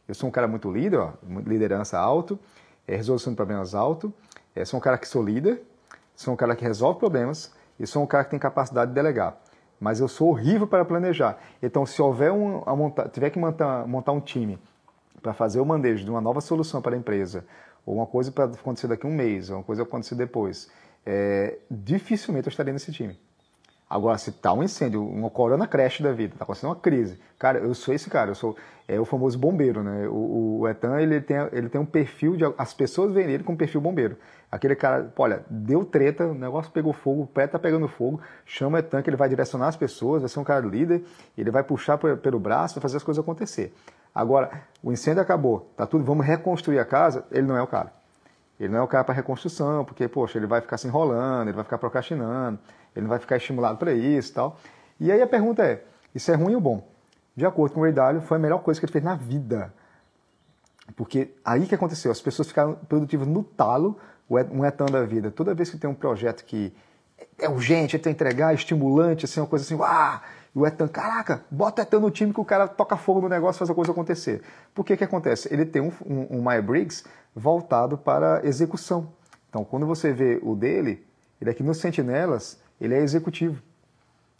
[0.07, 1.13] Eu sou um cara muito líder, ó,
[1.45, 2.39] liderança alto,
[2.87, 4.13] é, resolução de problemas alto,
[4.55, 5.61] é, sou um cara que sou líder,
[6.15, 9.37] sou um cara que resolve problemas e sou um cara que tem capacidade de delegar.
[9.79, 11.37] Mas eu sou horrível para planejar.
[11.61, 14.57] Então, se houver um, montar, tiver que montar, montar um time
[15.21, 17.45] para fazer o manejo de uma nova solução para a empresa
[17.85, 20.69] ou uma coisa para acontecer daqui a um mês, ou uma coisa para acontecer depois,
[21.05, 23.17] é, dificilmente eu estaria nesse time.
[23.89, 27.59] Agora, se tá um incêndio, uma corona creche da vida, tá acontecendo uma crise, cara,
[27.59, 28.55] eu sou esse cara, eu sou
[28.87, 30.07] é o famoso bombeiro, né?
[30.07, 32.45] O, o Etan, ele tem, ele tem um perfil de.
[32.57, 34.17] As pessoas veem ele com perfil bombeiro.
[34.49, 38.77] Aquele cara, olha, deu treta, o negócio pegou fogo, o pé tá pegando fogo, chama
[38.77, 41.03] o Etan que ele vai direcionar as pessoas, vai ser um cara líder,
[41.37, 43.73] ele vai puxar pelo braço, vai fazer as coisas acontecer.
[44.15, 44.49] Agora,
[44.81, 47.91] o incêndio acabou, tá tudo, vamos reconstruir a casa, ele não é o cara.
[48.59, 51.55] Ele não é o cara para reconstrução, porque, poxa, ele vai ficar se enrolando, ele
[51.55, 52.59] vai ficar procrastinando,
[52.95, 54.59] ele não vai ficar estimulado para isso e tal.
[54.99, 56.87] E aí a pergunta é, isso é ruim ou bom?
[57.35, 59.71] De acordo com o Ray Dalio, foi a melhor coisa que ele fez na vida.
[60.95, 63.97] Porque aí que aconteceu, as pessoas ficaram produtivas no talo,
[64.29, 65.29] um etão da vida.
[65.29, 66.73] Toda vez que tem um projeto que
[67.39, 70.21] é urgente, é entregar, é estimulante, assim, uma coisa assim, ah,
[70.55, 73.29] e o Etan, caraca, bota o Etan no time que o cara toca fogo no
[73.29, 74.41] negócio faz a coisa acontecer.
[74.73, 75.51] Por que que acontece?
[75.53, 77.05] Ele tem um, um, um Myers-Briggs
[77.37, 79.13] voltado para execução.
[79.49, 81.05] Então, quando você vê o dele,
[81.39, 83.61] ele aqui nos Sentinelas, ele é executivo.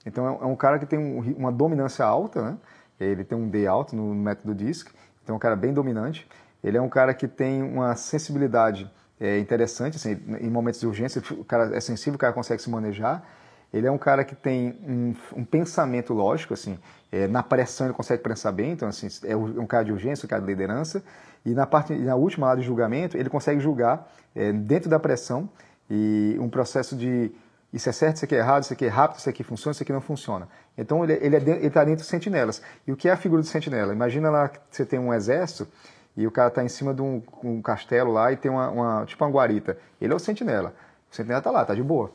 [0.06, 2.58] Então, é um é cara que tem um, uma dominância alta, né?
[3.00, 4.90] Ele tem um D alto no método DISC,
[5.24, 6.28] então é um cara bem dominante.
[6.64, 11.22] Ele é um cara que tem uma sensibilidade é, interessante, assim, em momentos de urgência,
[11.32, 13.24] o cara é sensível, o cara consegue se manejar.
[13.74, 16.78] Ele é um cara que tem um, um pensamento lógico, assim,
[17.12, 20.30] é, na pressão ele consegue pensar bem, então assim, é um cara de urgência, um
[20.30, 21.04] cara de liderança.
[21.46, 25.50] E na parte, na última área de julgamento, ele consegue julgar é, dentro da pressão
[25.90, 27.32] e um processo de
[27.72, 29.84] isso é certo, isso aqui é errado, isso aqui é rápido, isso aqui funciona, isso
[29.84, 30.48] aqui não funciona.
[30.78, 32.62] Então ele está ele é, tá dentro de sentinelas.
[32.86, 33.94] E o que é a figura do sentinela?
[33.94, 35.68] Imagina lá que você tem um exército
[36.16, 39.06] e o cara está em cima de um, um, castelo lá e tem uma, uma,
[39.06, 39.78] tipo uma guarita.
[40.02, 40.74] Ele é o sentinela.
[41.12, 42.12] O sentinela está lá, está de boa.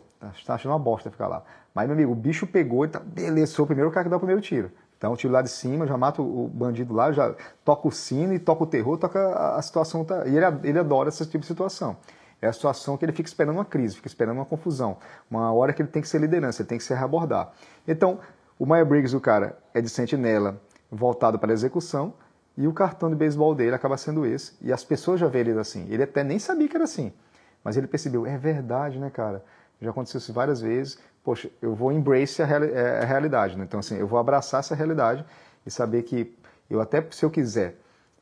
[0.47, 1.43] Tá achando uma bosta ficar lá.
[1.75, 4.17] Mas, meu amigo, o bicho pegou e tá, beleza, sou o primeiro cara que dá
[4.17, 4.71] o primeiro tiro.
[4.97, 8.39] Então, tiro lá de cima, já mata o bandido lá, já toca o sino e
[8.39, 10.05] toca o terror, toca a situação.
[10.05, 10.27] Tá...
[10.27, 11.97] E ele, ele adora esse tipo de situação.
[12.41, 14.99] É a situação que ele fica esperando uma crise, fica esperando uma confusão.
[15.29, 17.51] Uma hora que ele tem que ser liderança, ele tem que se reabordar.
[17.87, 18.21] Então,
[18.59, 22.15] o Maya Briggs, o cara, é de sentinela, voltado para a execução,
[22.57, 24.53] e o cartão de beisebol dele acaba sendo esse.
[24.61, 25.87] E as pessoas já veem ele assim.
[25.89, 27.13] Ele até nem sabia que era assim.
[27.65, 29.45] Mas ele percebeu, é verdade, né, cara?
[29.83, 30.99] Já aconteceu isso várias vezes.
[31.25, 33.59] Poxa, eu vou embrace a, reali é, a realidade.
[33.59, 33.65] Né?
[33.65, 35.25] Então, assim, eu vou abraçar essa realidade
[35.67, 36.35] e saber que
[36.71, 37.77] eu até, se eu quiser,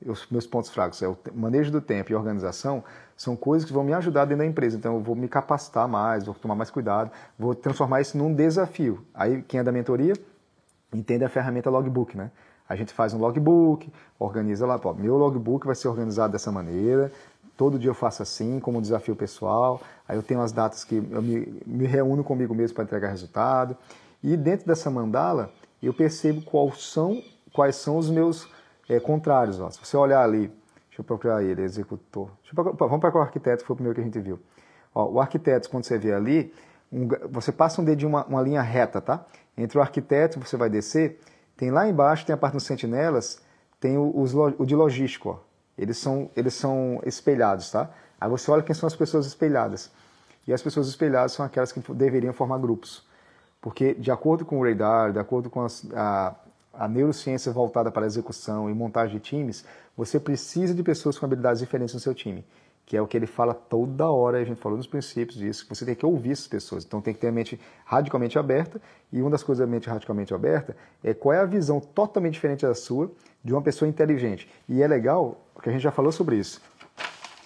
[0.05, 2.83] os meus pontos fracos é o manejo do tempo e organização,
[3.15, 4.77] são coisas que vão me ajudar dentro da empresa.
[4.77, 9.05] Então, eu vou me capacitar mais, vou tomar mais cuidado, vou transformar isso num desafio.
[9.15, 10.15] Aí, quem é da mentoria
[10.93, 12.31] entende a ferramenta Logbook, né?
[12.71, 17.11] A gente faz um logbook, organiza lá, pô, meu logbook vai ser organizado dessa maneira,
[17.61, 20.95] todo dia eu faço assim, como um desafio pessoal, aí eu tenho as datas que
[20.95, 23.77] eu me, me reúno comigo mesmo para entregar resultado,
[24.25, 28.49] e dentro dessa mandala eu percebo quais são, quais são os meus
[28.89, 29.61] é, contrários.
[29.61, 29.69] Ó.
[29.69, 30.49] Se você olhar ali,
[30.89, 32.31] deixa eu procurar ele, executor.
[32.55, 34.41] Procurar, vamos para o arquiteto, foi o primeiro que a gente viu.
[34.95, 36.55] Ó, o arquiteto, quando você vê ali,
[36.91, 39.27] um, você passa um dedinho, uma, uma linha reta, tá?
[39.55, 41.21] Entre o arquiteto, você vai descer,
[41.59, 43.43] tem lá embaixo, tem a parte dos sentinelas,
[43.79, 45.50] tem o, os, o de logístico, ó.
[45.77, 47.91] Eles são, eles são espelhados, tá?
[48.21, 49.91] Aí você olha quem são as pessoas espelhadas.
[50.47, 53.03] E as pessoas espelhadas são aquelas que deveriam formar grupos.
[53.61, 56.35] Porque, de acordo com o radar, de acordo com as, a,
[56.73, 59.65] a neurociência voltada para a execução e montagem de times,
[59.97, 62.45] você precisa de pessoas com habilidades diferentes no seu time,
[62.87, 65.75] que é o que ele fala toda hora, a gente falou nos princípios disso, que
[65.75, 68.81] você tem que ouvir essas pessoas, então tem que ter a mente radicalmente aberta,
[69.13, 72.65] e uma das coisas da mente radicalmente aberta é qual é a visão totalmente diferente
[72.65, 73.11] da sua
[73.43, 74.51] de uma pessoa inteligente.
[74.69, 76.61] E é legal, porque a gente já falou sobre isso.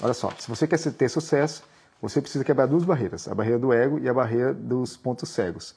[0.01, 1.63] Olha só, se você quer ter sucesso,
[2.03, 5.75] você precisa quebrar duas barreiras, a barreira do ego e a barreira dos pontos cegos.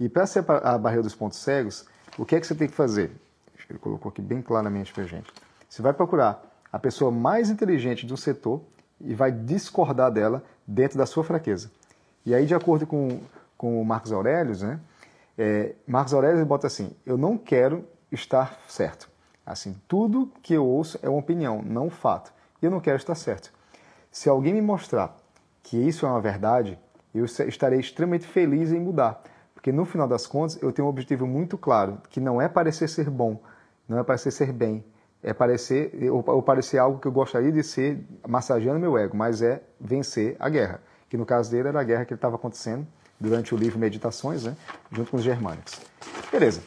[0.00, 2.74] E para separar a barreira dos pontos cegos, o que é que você tem que
[2.74, 3.12] fazer?
[3.68, 5.30] Ele colocou aqui bem claramente para a gente.
[5.68, 8.62] Você vai procurar a pessoa mais inteligente do setor
[9.00, 11.70] e vai discordar dela dentro da sua fraqueza.
[12.24, 13.20] E aí, de acordo com,
[13.56, 14.80] com o Marcos Aurelius, né,
[15.36, 19.08] é, Marcos Aurelius bota assim: Eu não quero estar certo.
[19.48, 22.32] Assim, tudo que eu ouço é uma opinião, não um fato.
[22.60, 23.50] E eu não quero estar certo.
[24.10, 25.16] Se alguém me mostrar
[25.62, 26.78] que isso é uma verdade,
[27.14, 29.22] eu estarei extremamente feliz em mudar.
[29.54, 32.88] Porque no final das contas, eu tenho um objetivo muito claro, que não é parecer
[32.88, 33.40] ser bom,
[33.88, 34.84] não é parecer ser bem,
[35.22, 39.62] é parecer ou, parecer algo que eu gostaria de ser, massageando meu ego, mas é
[39.80, 40.80] vencer a guerra.
[41.08, 42.86] Que no caso dele era a guerra que estava acontecendo
[43.18, 44.54] durante o livro Meditações, né,
[44.92, 45.80] junto com os germânicos.
[46.30, 46.62] Beleza.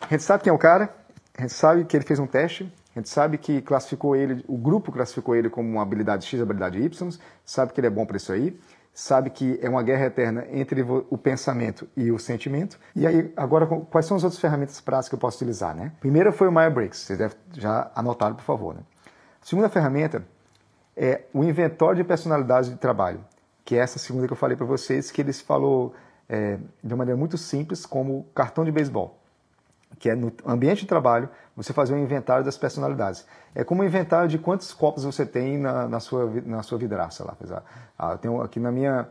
[0.00, 0.92] A gente sabe quem é o cara,
[1.40, 4.58] a gente sabe que ele fez um teste, a gente sabe que classificou ele, o
[4.58, 8.16] grupo classificou ele como uma habilidade X, habilidade Y, sabe que ele é bom para
[8.16, 8.58] isso aí
[8.92, 12.78] sabe que é uma guerra eterna entre o pensamento e o sentimento.
[12.94, 15.92] E aí, agora, quais são as outras ferramentas práticas que eu posso utilizar, né?
[16.00, 18.80] Primeira foi o Myers-Briggs, vocês devem já anotar, por favor, né?
[19.40, 20.22] Segunda ferramenta
[20.96, 23.24] é o inventório de personalidades de trabalho,
[23.64, 25.94] que é essa segunda que eu falei para vocês, que eles falou
[26.28, 29.19] é, de uma maneira muito simples, como cartão de beisebol
[29.98, 33.26] que é no ambiente de trabalho, você fazer um inventário das personalidades.
[33.54, 37.24] É como um inventário de quantos copos você tem na, na sua, na sua vidraça
[37.24, 37.62] lá.
[37.98, 39.08] Ah, eu tenho aqui na minha,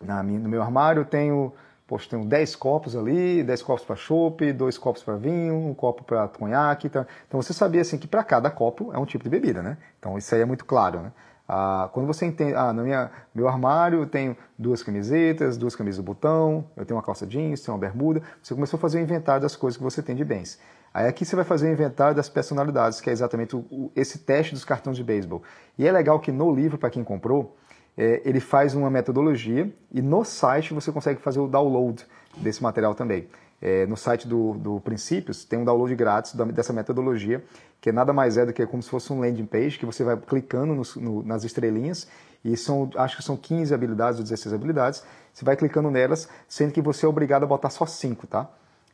[0.00, 1.52] na minha, no meu armário eu tenho,
[1.86, 6.02] poxa, tenho 10 copos ali, 10 copos para chopp, dois copos para vinho, um copo
[6.02, 6.88] para conhaque.
[6.88, 9.76] Então, então você sabia assim que para cada copo é um tipo de bebida, né?
[10.00, 11.12] Então isso aí é muito claro, né?
[11.48, 15.98] Ah, quando você entende, ah, no minha, meu armário eu tenho duas camisetas, duas camisas
[15.98, 19.02] de botão, eu tenho uma calça jeans, tenho uma bermuda, você começou a fazer o
[19.02, 20.58] inventário das coisas que você tem de bens.
[20.92, 24.54] Aí aqui você vai fazer o inventário das personalidades, que é exatamente o, esse teste
[24.54, 25.42] dos cartões de beisebol.
[25.78, 27.54] E é legal que no livro, para quem comprou,
[27.96, 32.04] é, ele faz uma metodologia e no site você consegue fazer o download
[32.38, 33.28] desse material também.
[33.60, 37.42] É, no site do, do Princípios tem um download grátis da, dessa metodologia,
[37.80, 40.16] que nada mais é do que como se fosse um landing page, que você vai
[40.16, 42.06] clicando no, no, nas estrelinhas,
[42.44, 46.72] e são, acho que são 15 habilidades ou 16 habilidades, você vai clicando nelas, sendo
[46.72, 48.48] que você é obrigado a botar só 5, tá?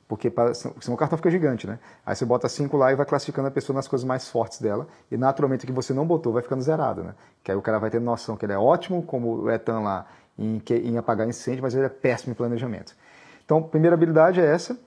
[0.09, 0.31] Porque
[0.81, 1.79] senão o cartão fica gigante, né?
[2.05, 4.87] Aí você bota 5 lá e vai classificando a pessoa nas coisas mais fortes dela,
[5.11, 7.15] e naturalmente o que você não botou vai ficando zerado, né?
[7.43, 10.07] Que aí o cara vai ter noção que ele é ótimo, como o Etan lá,
[10.39, 12.95] em, em apagar incêndio, mas ele é péssimo em planejamento.
[13.45, 14.79] Então, primeira habilidade é essa,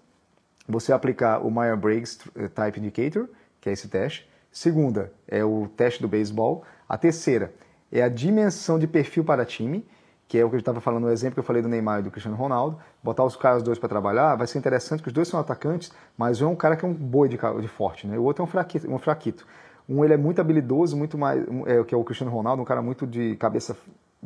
[0.68, 2.20] você aplicar o Myers-Briggs
[2.54, 3.28] Type Indicator,
[3.62, 4.30] que é esse teste.
[4.52, 6.64] Segunda é o teste do beisebol.
[6.88, 7.54] A terceira
[7.92, 9.86] é a dimensão de perfil para time,
[10.28, 12.04] que é o que eu estava falando no exemplo que eu falei do Neymar e
[12.04, 12.80] do Cristiano Ronaldo.
[13.04, 16.42] Botar os caras dois para trabalhar vai ser interessante, porque os dois são atacantes, mas
[16.42, 18.18] um é um cara que é um boi de, de forte, né?
[18.18, 19.46] o outro é um fraquito, um fraquito.
[19.88, 22.82] Um ele é muito habilidoso, muito mais, é, que é o Cristiano Ronaldo, um cara
[22.82, 23.78] muito de cabeça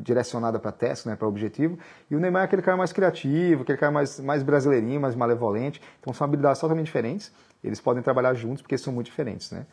[0.04, 1.78] direcionada para teste, né, para objetivo.
[2.10, 5.82] E o Neymar é aquele cara mais criativo, aquele cara mais, mais brasileirinho, mais malevolente.
[6.00, 7.32] Então são habilidades totalmente diferentes.
[7.64, 9.66] Eles podem trabalhar juntos porque são muito diferentes, né?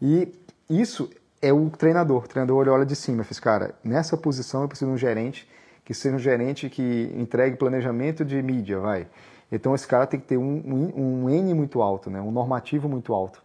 [0.00, 0.32] E
[0.68, 1.10] isso
[1.42, 2.24] é o treinador.
[2.24, 5.48] O treinador olha de cima e faz, cara, nessa posição eu preciso de um gerente
[5.84, 9.06] que seja um gerente que entregue planejamento de mídia, vai.
[9.52, 12.20] Então esse cara tem que ter um, um, um N muito alto, né?
[12.20, 13.43] um normativo muito alto.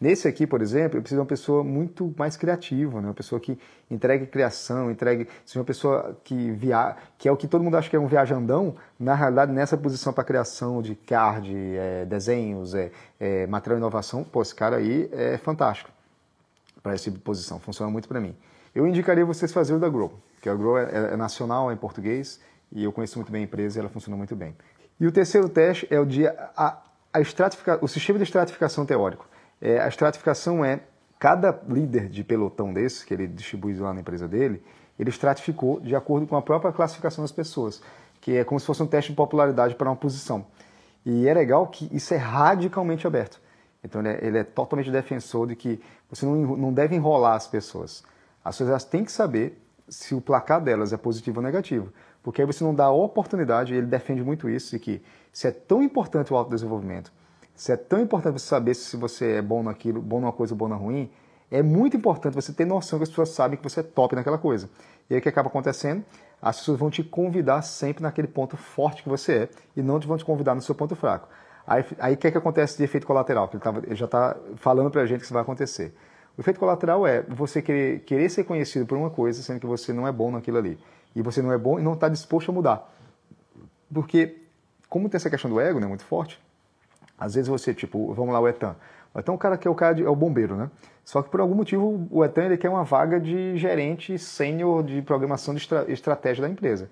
[0.00, 3.08] Nesse aqui, por exemplo, eu preciso de uma pessoa muito mais criativa, né?
[3.08, 3.58] uma pessoa que
[3.90, 7.90] entregue criação, entregue, seja uma pessoa que via, que é o que todo mundo acha
[7.90, 12.92] que é um viajandão, na realidade nessa posição para criação de card, é, desenhos, é,
[13.18, 15.90] é, material inovação, pô, esse cara aí é fantástico
[16.80, 18.36] para essa posição, funciona muito para mim.
[18.72, 21.76] Eu indicaria vocês fazerem o da Grow, que a Grow é, é nacional, é em
[21.76, 24.54] português, e eu conheço muito bem a empresa e ela funciona muito bem.
[25.00, 26.82] E o terceiro teste é o de a, a
[27.80, 29.27] o sistema de estratificação teórico.
[29.60, 30.80] É, a estratificação é
[31.18, 34.62] cada líder de pelotão desse, que ele distribui lá na empresa dele,
[34.98, 37.82] ele estratificou de acordo com a própria classificação das pessoas,
[38.20, 40.46] que é como se fosse um teste de popularidade para uma posição.
[41.04, 43.40] E é legal que isso é radicalmente aberto.
[43.82, 47.46] Então ele é, ele é totalmente defensor de que você não, não deve enrolar as
[47.46, 48.02] pessoas.
[48.44, 51.92] As pessoas têm que saber se o placar delas é positivo ou negativo.
[52.22, 55.50] Porque aí você não dá a oportunidade, ele defende muito isso, de que se é
[55.50, 57.12] tão importante o autodesenvolvimento,
[57.58, 60.68] se é tão importante você saber se você é bom naquilo, bom numa coisa bom
[60.68, 61.10] na ruim,
[61.50, 64.38] é muito importante você ter noção que as pessoas sabem que você é top naquela
[64.38, 64.70] coisa.
[65.10, 66.04] E aí o que acaba acontecendo?
[66.40, 70.16] As pessoas vão te convidar sempre naquele ponto forte que você é e não vão
[70.16, 71.28] te convidar no seu ponto fraco.
[71.66, 73.48] Aí o que, é que acontece de efeito colateral?
[73.48, 75.92] Que ele, tava, ele já está falando para a gente que isso vai acontecer.
[76.36, 79.92] O efeito colateral é você querer, querer ser conhecido por uma coisa, sendo que você
[79.92, 80.78] não é bom naquilo ali.
[81.12, 82.94] E você não é bom e não está disposto a mudar.
[83.92, 84.36] Porque,
[84.88, 86.40] como tem essa questão do ego né, muito forte,
[87.18, 88.76] às vezes você, tipo, vamos lá, o Etan.
[89.12, 90.70] O Etan é o cara que é o cara de, é o bombeiro, né?
[91.04, 95.00] Só que por algum motivo o Etan ele quer uma vaga de gerente sênior de
[95.02, 96.90] programação de estra estratégia da empresa.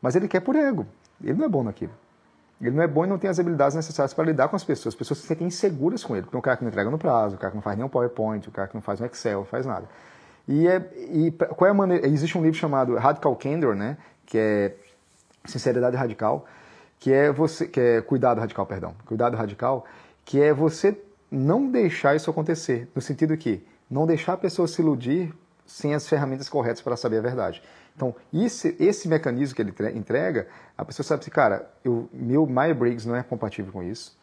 [0.00, 0.86] Mas ele quer por ego.
[1.22, 1.92] Ele não é bom naquilo.
[2.60, 4.94] Ele não é bom e não tem as habilidades necessárias para lidar com as pessoas.
[4.94, 6.22] As pessoas se sentem inseguras com ele.
[6.22, 7.84] Porque é um cara que não entrega no prazo, o cara que não faz nem
[7.84, 9.88] um PowerPoint, o cara que não faz um Excel, não faz nada.
[10.46, 12.06] E, é, e qual é a maneira?
[12.06, 13.96] Existe um livro chamado Radical Candor, né?
[14.24, 14.76] Que é
[15.44, 16.46] Sinceridade Radical
[16.98, 19.84] que é você, que é cuidado radical, perdão, cuidado radical,
[20.24, 24.82] que é você não deixar isso acontecer, no sentido que não deixar a pessoa se
[24.82, 25.32] iludir
[25.66, 27.62] sem as ferramentas corretas para saber a verdade.
[27.94, 33.06] Então, esse, esse mecanismo que ele entrega, a pessoa sabe assim, cara, eu, meu MyBriggs
[33.06, 34.16] não é compatível com isso,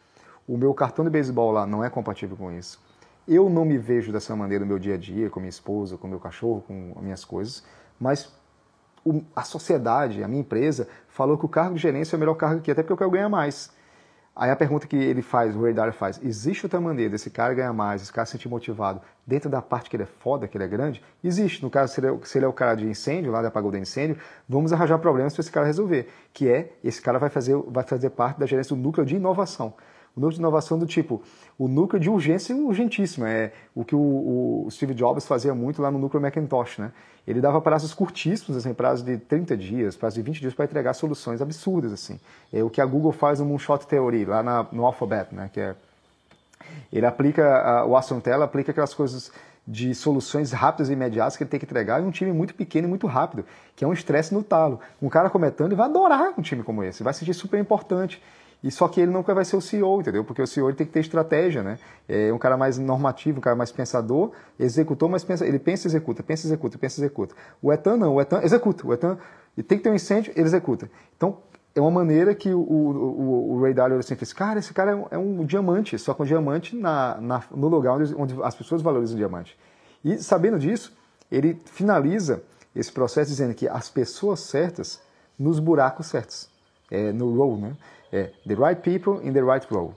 [0.48, 2.80] o meu cartão de beisebol lá não é compatível com isso,
[3.28, 6.08] eu não me vejo dessa maneira no meu dia a dia, com minha esposa, com
[6.08, 7.64] meu cachorro, com as minhas coisas,
[8.00, 8.32] mas
[9.36, 12.60] a sociedade, a minha empresa, falou que o cargo de gerência é o melhor cargo
[12.60, 13.72] aqui, até porque eu quero ganhar mais.
[14.36, 17.72] Aí a pergunta que ele faz, o Dalio faz, existe outra maneira desse cara ganhar
[17.72, 20.66] mais, esse cara se sentir motivado dentro da parte que ele é foda, que ele
[20.66, 21.02] é grande?
[21.24, 21.64] Existe.
[21.64, 23.72] No caso, se ele, é, se ele é o cara de incêndio, lá da apagou
[23.72, 27.56] do incêndio, vamos arranjar problemas para esse cara resolver, que é, esse cara vai fazer,
[27.56, 29.74] vai fazer parte da gerência do núcleo de inovação.
[30.16, 31.22] O núcleo de inovação do tipo,
[31.58, 33.26] o núcleo de urgência urgentíssimo.
[33.26, 36.92] É o que o, o Steve Jobs fazia muito lá no núcleo Macintosh, né?
[37.28, 40.94] Ele dava prazos curtíssimos, assim, prazos de 30 dias, prazos de 20 dias para entregar
[40.94, 42.20] soluções absurdas, assim.
[42.54, 45.50] É o que a Google faz no Moonshot Theory, lá na, no Alphabet, né?
[45.52, 45.76] Que é,
[46.94, 49.32] ele aplica, a, o Aston Tela aplica aquelas coisas
[49.68, 52.88] de soluções rápidas e imediatas que ele tem que entregar em um time muito pequeno
[52.88, 53.44] e muito rápido,
[53.76, 54.80] que é um estresse no talo.
[55.02, 58.22] Um cara comentando, ele vai adorar um time como esse, vai se sentir super importante.
[58.64, 60.24] E só que ele nunca vai ser o CEO, entendeu?
[60.24, 61.78] Porque o CEO tem que ter estratégia, né?
[62.08, 66.24] É um cara mais normativo, um cara mais pensador, executor, mas pensa, ele pensa, executa,
[66.24, 67.36] pensa, executa, pensa, executa.
[67.62, 68.88] O Etan não, o Etan executa.
[68.88, 69.18] O Etan
[69.58, 70.90] e tem que ter um incêndio, ele executa.
[71.16, 71.38] Então,
[71.76, 74.96] é uma maneira que o, o, o Ray Dalio sempre fez, cara, esse cara é
[74.96, 78.56] um, é um diamante, só com um diamante na, na, no lugar onde, onde as
[78.56, 79.58] pessoas valorizam o diamante.
[80.04, 80.96] E sabendo disso,
[81.32, 82.42] ele finaliza
[82.76, 85.02] esse processo dizendo que as pessoas certas
[85.38, 86.50] nos buracos certos,
[86.90, 87.74] é, no role, né?
[88.12, 89.94] É, the right people in the right role.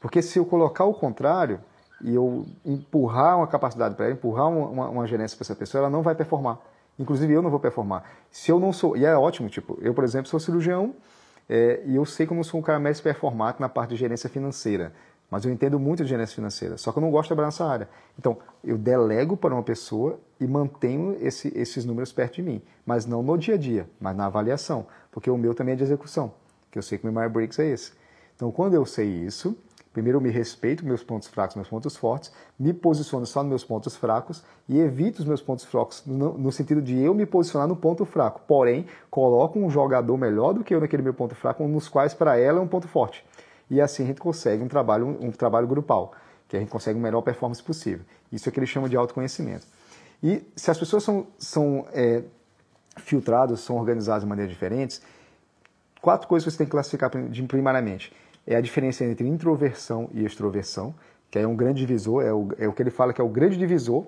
[0.00, 1.60] Porque se eu colocar o contrário
[2.02, 5.90] e eu empurrar uma capacidade para ela, empurrar uma, uma, gerência para essa pessoa, ela
[5.90, 6.58] não vai performar.
[6.98, 8.04] Inclusive eu não vou performar.
[8.30, 10.94] Se eu não sou, e é ótimo, tipo, eu por exemplo sou cirurgião
[11.48, 14.30] é, e eu sei que eu sou um cara mais performático na parte de gerência
[14.30, 14.92] financeira,
[15.30, 17.64] mas eu entendo muito de gerência financeira, só que eu não gosto de trabalhar nessa
[17.64, 17.88] área.
[18.18, 23.06] Então, eu delego para uma pessoa e mantenho esse, esses números perto de mim, mas
[23.06, 26.32] não no dia a dia, mas na avaliação, porque o meu também é de execução,
[26.70, 27.92] que eu sei que o meu maior breaks é esse.
[28.34, 29.56] Então, quando eu sei isso,
[29.92, 33.64] primeiro eu me respeito meus pontos fracos, meus pontos fortes, me posiciono só nos meus
[33.64, 37.68] pontos fracos e evito os meus pontos fracos no, no sentido de eu me posicionar
[37.68, 38.40] no ponto fraco.
[38.46, 42.38] Porém, coloco um jogador melhor do que eu naquele meu ponto fraco, nos quais para
[42.38, 43.24] ela é um ponto forte
[43.70, 46.12] e assim a gente consegue um trabalho, um trabalho grupal,
[46.48, 48.04] que a gente consegue a melhor performance possível.
[48.32, 49.66] Isso é que eles chamam de autoconhecimento.
[50.22, 52.24] E se as pessoas são, são é,
[52.96, 55.00] filtradas, são organizadas de maneiras diferentes,
[56.00, 57.10] quatro coisas que você tem que classificar
[57.48, 58.12] primariamente.
[58.46, 60.94] É a diferença entre introversão e extroversão,
[61.30, 63.28] que é um grande divisor, é o, é o que ele fala que é o
[63.28, 64.06] grande divisor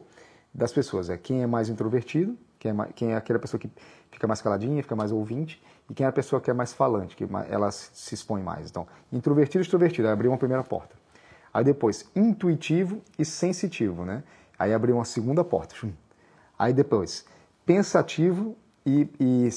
[0.53, 1.11] das pessoas.
[1.11, 3.71] É quem é mais introvertido, quem é, quem é aquela pessoa que
[4.11, 7.15] fica mais caladinha, fica mais ouvinte, e quem é a pessoa que é mais falante,
[7.15, 8.71] que ela se expõe mais.
[8.71, 10.97] Então, introvertido e extrovertido, aí abriu uma primeira porta.
[11.53, 14.23] Aí depois, intuitivo e sensitivo, né?
[14.59, 15.75] Aí abriu uma segunda porta.
[16.59, 17.27] Aí depois,
[17.67, 19.49] pensativo e, e.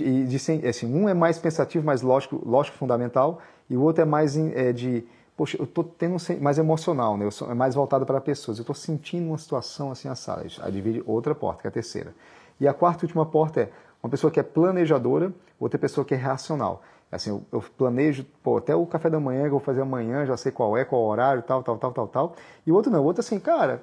[0.00, 4.04] E de, assim, um é mais pensativo, mais lógico, lógico fundamental, e o outro é
[4.04, 5.04] mais é, de,
[5.36, 7.24] poxa, eu estou tendo mais emocional, né?
[7.24, 8.58] Eu sou, é mais voltado para pessoas.
[8.58, 10.44] Eu estou sentindo uma situação assim a sala.
[10.60, 12.14] Aí divide outra porta, que é a terceira.
[12.60, 13.70] E a quarta e última porta é
[14.02, 16.82] uma pessoa que é planejadora, outra pessoa que é racional.
[17.10, 20.26] Assim, eu, eu planejo, pô, até o café da manhã que eu vou fazer amanhã,
[20.26, 22.34] já sei qual é, qual é o horário, tal, tal, tal, tal, tal.
[22.66, 23.82] E o outro não, o outro assim, cara,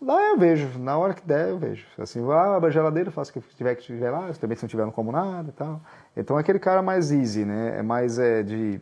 [0.00, 1.86] lá eu vejo, na hora que der eu vejo.
[1.98, 4.68] Assim, vou abro a geladeira, faço o que tiver que tiver lá, também se não
[4.68, 5.80] tiver não como nada e tal.
[6.16, 7.78] Então é aquele cara mais easy, né?
[7.78, 8.80] É mais é, de...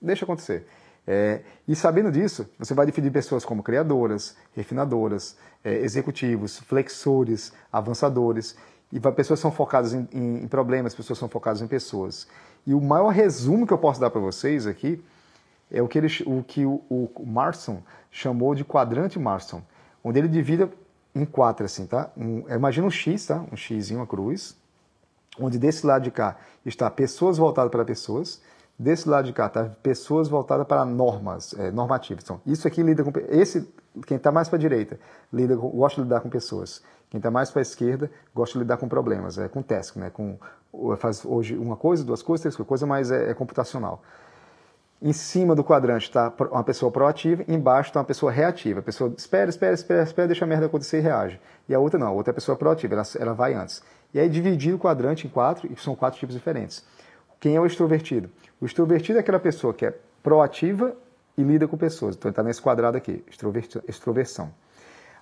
[0.00, 0.66] Deixa acontecer.
[1.06, 8.56] É, e sabendo disso, você vai definir pessoas como criadoras, refinadoras, é, executivos, flexores, avançadores.
[8.92, 12.26] E pessoas são focadas em, em, em, problemas, pessoas são focadas em pessoas.
[12.66, 15.02] E o maior resumo que eu posso dar para vocês aqui
[15.70, 19.62] é o que, ele, o, que o, o Marson chamou de quadrante Marson,
[20.02, 20.68] onde ele divide
[21.14, 22.10] em quatro, assim, tá?
[22.16, 23.44] Um, imagina um X, tá?
[23.52, 24.56] Um X, uma cruz,
[25.38, 28.40] onde desse lado de cá está pessoas voltadas para pessoas,
[28.78, 32.24] desse lado de cá está pessoas voltadas para normas, é, normativas.
[32.24, 33.12] Então, isso aqui lida com...
[33.28, 33.68] Esse,
[34.06, 34.98] quem está mais para a direita,
[35.32, 36.82] lida, gosta de lidar com pessoas.
[37.10, 40.10] Quem está mais para a esquerda gosta de lidar com problemas, é com task, né?
[40.10, 40.38] Com,
[40.96, 44.02] faz hoje uma coisa, duas coisas, três coisas, coisa é, é computacional.
[45.02, 48.80] Em cima do quadrante está uma pessoa proativa, embaixo está uma pessoa reativa.
[48.80, 51.40] A pessoa espera, espera, espera, espera, deixa a merda acontecer e reage.
[51.66, 53.82] E a outra não, a outra é a pessoa proativa, ela, ela vai antes.
[54.12, 56.84] E aí dividir o quadrante em quatro, e são quatro tipos diferentes.
[57.38, 58.28] Quem é o extrovertido?
[58.60, 60.94] O extrovertido é aquela pessoa que é proativa
[61.34, 62.14] e lida com pessoas.
[62.14, 63.24] Então ele está nesse quadrado aqui,
[63.88, 64.52] extroversão.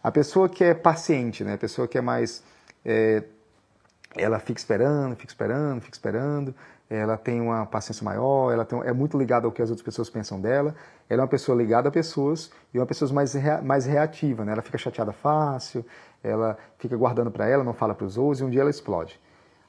[0.03, 1.55] A pessoa que é paciente, né?
[1.55, 2.43] A pessoa que é mais.
[2.85, 3.23] É,
[4.17, 6.55] ela fica esperando, fica esperando, fica esperando,
[6.91, 10.09] ela tem uma paciência maior, ela tem, é muito ligada ao que as outras pessoas
[10.09, 10.75] pensam dela,
[11.09, 14.53] ela é uma pessoa ligada a pessoas e uma pessoa mais, rea, mais reativa, né?
[14.53, 15.85] ela fica chateada fácil,
[16.23, 19.21] ela fica guardando para ela, não fala para os outros e um dia ela explode.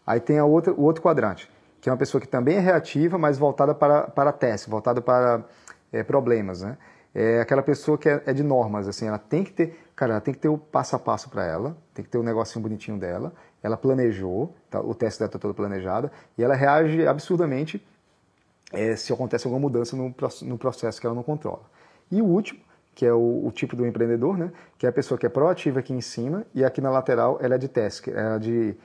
[0.08, 1.52] Aí tem a outra, o outro quadrante,
[1.82, 5.44] que é uma pessoa que também é reativa, mas voltada para, para teste, voltada para
[5.92, 6.62] é, problemas.
[6.62, 6.78] Né?
[7.14, 10.22] É aquela pessoa que é, é de normas, assim, ela tem que ter Cara, ela
[10.22, 12.64] tem que ter o passo a passo para ela, tem que ter o um negocinho
[12.64, 13.34] bonitinho dela.
[13.62, 17.86] Ela planejou, tá, o teste dela está todo planejado, e ela reage absurdamente
[18.72, 21.64] é, se acontece alguma mudança no, no, processo que ela não controla.
[22.12, 22.60] E o último,
[22.96, 25.80] que é o, o, tipo do empreendedor, né, que é a pessoa que é proativa
[25.80, 28.76] aqui em cima e aqui na lateral ela é de task, ela é de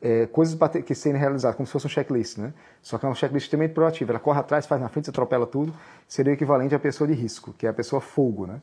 [0.00, 2.52] é, coisas que serem realizadas, como se fosse um checklist, né?
[2.82, 4.12] Só que é um checklist extremamente proativo.
[4.12, 5.74] Ela corre atrás, faz na frente, atropela tudo.
[6.06, 8.60] Seria o equivalente à pessoa de risco, que é a pessoa fogo, né?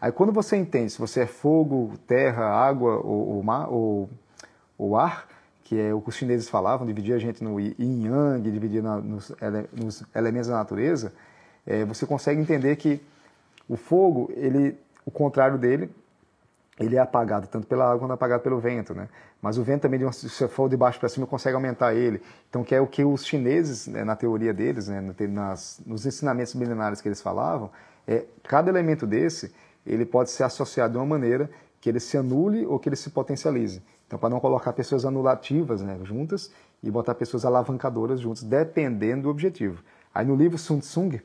[0.00, 4.08] Aí quando você entende se você é fogo, terra, água ou, ou, mar, ou,
[4.80, 5.28] ou ar,
[5.64, 8.96] que é o que os chineses falavam, dividir a gente no yin yang, dividir na,
[8.96, 11.12] nos, ele, nos, elementos da natureza,
[11.66, 13.00] é, você consegue entender que
[13.68, 15.90] o fogo, ele, o contrário dele,
[16.78, 19.08] ele é apagado tanto pela água quanto apagado pelo vento, né?
[19.42, 22.22] Mas o vento também, se você for de baixo para cima, consegue aumentar ele.
[22.48, 26.54] Então, que é o que os chineses, né, na teoria deles, né, nas, nos ensinamentos
[26.54, 27.70] milenares que eles falavam,
[28.08, 29.52] é cada elemento desse
[29.86, 31.50] ele pode ser associado de uma maneira
[31.80, 33.82] que ele se anule ou que ele se potencialize.
[34.10, 36.50] Então, para não colocar pessoas anulativas né, juntas
[36.82, 39.84] e botar pessoas alavancadoras juntas, dependendo do objetivo.
[40.12, 41.20] Aí no livro Sun Tzu,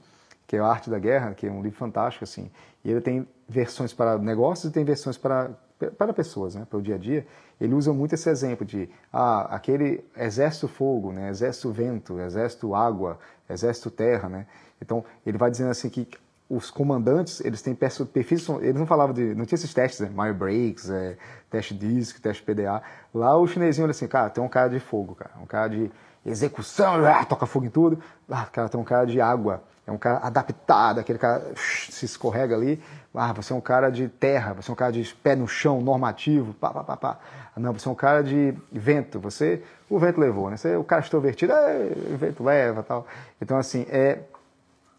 [0.46, 2.52] que é a Arte da Guerra, que é um livro fantástico, assim,
[2.84, 5.50] e ele tem versões para negócios e tem versões para
[5.98, 7.28] para pessoas, né, para o dia a dia,
[7.60, 13.20] ele usa muito esse exemplo de ah, aquele exército fogo, né, exército vento, exército água,
[13.50, 14.48] exército terra, né?
[14.82, 16.08] Então ele vai dizendo assim que
[16.50, 20.34] os comandantes eles têm perfis, eles não falavam de, não tinha esses testes, né, Mile
[20.34, 21.18] Breaks, é,
[21.50, 22.82] teste DISC, teste PDA.
[23.14, 25.92] Lá o chinesinho olha assim, cara, tem um cara de fogo, cara, um cara de
[26.26, 28.00] execução, ah, toca fogo em tudo.
[28.30, 32.56] Ah, cara, tem um cara de água, é um cara adaptado, aquele cara se escorrega
[32.56, 32.82] ali.
[33.14, 35.82] Ah, você é um cara de terra, você é um cara de pé no chão,
[35.82, 37.20] normativo, pá, pá, pá, pá.
[37.56, 40.58] Não, você é um cara de vento, você, o vento levou, né?
[40.58, 43.08] Você, o cara extrovertido, é, o vento leva tal.
[43.40, 44.20] Então, assim, é,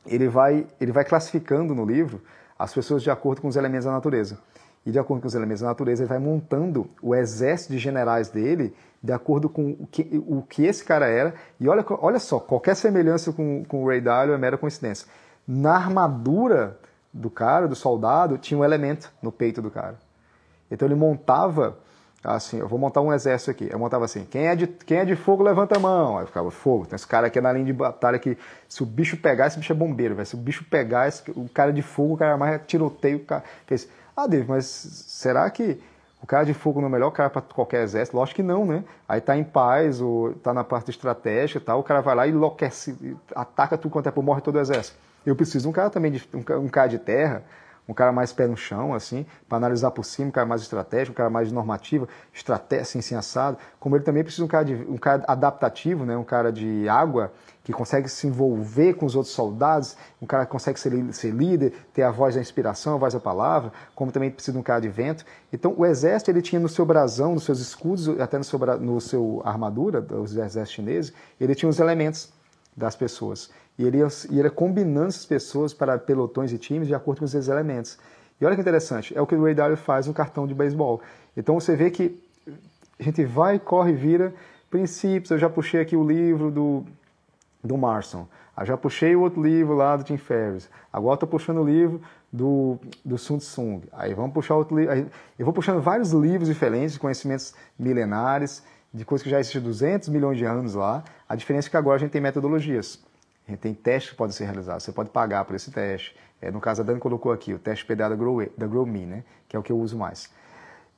[0.06, 2.20] ele, vai, ele vai classificando no livro
[2.58, 4.38] as pessoas de acordo com os elementos da natureza.
[4.84, 8.28] E de acordo com os elementos da natureza, ele vai montando o exército de generais
[8.28, 11.34] dele de acordo com o que, o que esse cara era.
[11.60, 15.08] E olha, olha só, qualquer semelhança com, com o Ray Dalio é mera coincidência.
[15.46, 16.78] Na armadura
[17.12, 19.96] do cara, do soldado, tinha um elemento no peito do cara.
[20.70, 21.78] Então ele montava
[22.34, 23.68] assim, eu vou montar um exército aqui.
[23.70, 26.18] Eu montava assim, quem é de, quem é de fogo, levanta a mão.
[26.18, 26.86] Aí ficava, fogo.
[26.86, 28.36] Tem esse cara aqui na linha de batalha que
[28.68, 30.26] se o bicho pegar, esse bicho é bombeiro, velho.
[30.26, 33.18] Se o bicho pegar, esse, o cara de fogo, o cara mais tiroteio.
[33.18, 35.80] O cara, fez, ah, David, mas será que
[36.22, 38.16] o cara de fogo não é o melhor cara para qualquer exército?
[38.16, 38.82] Lógico que não, né?
[39.08, 42.26] Aí tá em paz, ou tá na parte estratégica e tal, o cara vai lá
[42.26, 44.96] e enlouquece, ataca tudo quanto é por morre todo o exército.
[45.24, 47.42] Eu preciso de um cara também, de, um, um cara de terra,
[47.88, 51.12] um cara mais pé no chão, assim, para analisar por cima, um cara mais estratégico,
[51.12, 53.58] um cara mais normativa, estratégia, assim, assim, assado.
[53.78, 57.32] Como ele também precisa um cara, de, um cara adaptativo, né, um cara de água,
[57.62, 61.72] que consegue se envolver com os outros soldados, um cara que consegue ser, ser líder,
[61.92, 64.80] ter a voz da inspiração, a voz da palavra, como também precisa de um cara
[64.80, 65.24] de vento.
[65.52, 69.00] Então, o exército, ele tinha no seu brasão, nos seus escudos, até no seu, no
[69.00, 72.32] seu armadura, dos exércitos chineses, ele tinha os elementos
[72.76, 73.50] das pessoas.
[73.78, 77.48] E ele, ia, ia combinando essas pessoas para pelotões e times de acordo com esses
[77.48, 77.98] elementos.
[78.40, 81.00] E olha que interessante, é o que o Ray Dalio faz no cartão de beisebol.
[81.36, 82.18] Então você vê que
[82.98, 84.34] a gente vai, corre, vira
[84.70, 85.30] princípios.
[85.30, 86.84] Eu já puxei aqui o livro do,
[87.62, 88.26] do Marson.
[88.58, 90.68] Eu já puxei o outro livro lá do Tim Ferriss.
[90.90, 92.00] Agora estou puxando o livro
[92.32, 93.82] do, do Sun Tzu.
[93.92, 95.10] Aí vamos puxar outro livro.
[95.38, 98.62] Eu vou puxando vários livros diferentes, de conhecimentos milenares,
[98.92, 101.04] de coisas que já existem 200 milhões de anos lá.
[101.28, 102.98] A diferença é que agora a gente tem metodologias.
[103.48, 104.82] Gente tem testes que podem ser realizados.
[104.82, 106.16] Você pode pagar por esse teste.
[106.40, 109.24] É, no caso, a Dani colocou aqui o teste PDA da Grow, da Grow né?
[109.48, 110.30] que é o que eu uso mais.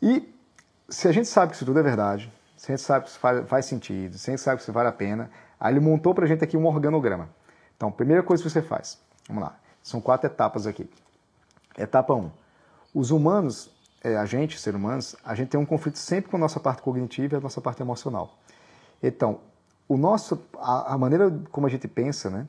[0.00, 0.34] E
[0.88, 3.20] se a gente sabe que isso tudo é verdade, se a gente sabe que isso
[3.20, 5.30] faz, faz sentido, se a gente sabe que isso vale a pena,
[5.60, 7.28] aí ele montou para a gente aqui um organograma.
[7.76, 10.88] Então, primeira coisa que você faz, vamos lá, são quatro etapas aqui.
[11.76, 12.18] Etapa 1.
[12.18, 12.30] Um,
[12.94, 13.70] os humanos,
[14.02, 16.82] é, a gente, ser humanos, a gente tem um conflito sempre com a nossa parte
[16.82, 18.36] cognitiva e a nossa parte emocional.
[19.02, 19.40] Então,
[19.88, 22.46] o nosso, a, a, maneira como a gente pensa, né,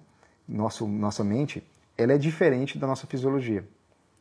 [0.48, 1.66] nosso, nossa mente,
[1.98, 3.64] ela é diferente da nossa fisiologia.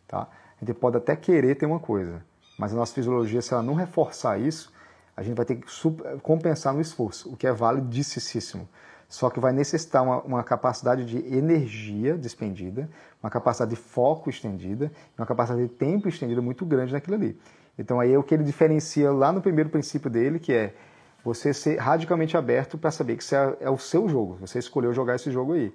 [0.06, 0.28] Tá?
[0.60, 2.22] A gente pode até querer ter uma coisa,
[2.58, 4.72] mas a nossa fisiologia, se ela não reforçar isso,
[5.16, 5.66] a gente vai ter que
[6.22, 8.68] compensar no esforço, o que é validíssimo.
[9.08, 12.88] Só que vai necessitar uma, uma, capacidade de energia despendida,
[13.22, 17.40] uma capacidade de foco estendida, uma capacidade de tempo estendida muito grande naquilo ali.
[17.78, 20.74] Então aí é o que ele diferencia lá no primeiro princípio dele, que é
[21.24, 24.92] você ser radicalmente aberto para saber que isso é, é, o seu jogo, você escolheu
[24.92, 25.72] jogar esse jogo aí.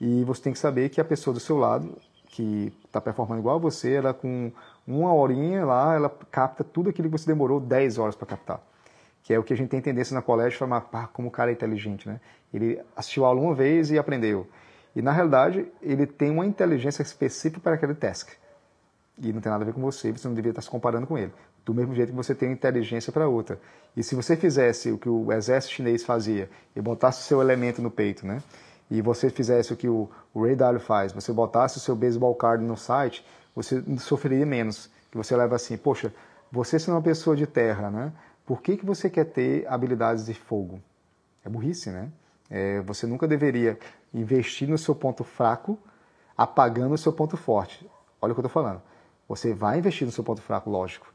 [0.00, 3.56] E você tem que saber que a pessoa do seu lado, que está performando igual
[3.56, 4.50] a você, ela com
[4.86, 8.60] uma horinha lá, ela capta tudo aquilo que você demorou 10 horas para captar.
[9.22, 11.50] Que é o que a gente tem tendência na colégio, falar, pá, como o cara
[11.50, 12.20] é inteligente, né?
[12.52, 14.48] Ele assistiu a aula uma vez e aprendeu.
[14.96, 18.30] E na realidade, ele tem uma inteligência específica para aquele task.
[19.18, 21.18] E não tem nada a ver com você, você não deveria estar se comparando com
[21.18, 21.32] ele
[21.70, 23.60] do mesmo jeito que você tem inteligência para outra.
[23.96, 27.80] E se você fizesse o que o exército chinês fazia e botasse o seu elemento
[27.80, 28.42] no peito, né?
[28.90, 32.64] E você fizesse o que o, Ray Dalio faz, você botasse o seu baseball card
[32.64, 34.90] no site, você sofreria menos.
[35.12, 36.12] Que você leva assim, poxa,
[36.50, 38.12] você sendo uma pessoa de terra, né?
[38.44, 40.80] Por que, que você quer ter habilidades de fogo?
[41.44, 42.10] É burrice, né?
[42.50, 43.78] É, você nunca deveria
[44.12, 45.78] investir no seu ponto fraco,
[46.36, 47.88] apagando o seu ponto forte.
[48.20, 48.82] Olha o que eu estou falando.
[49.28, 51.06] Você vai investir no seu ponto fraco, lógico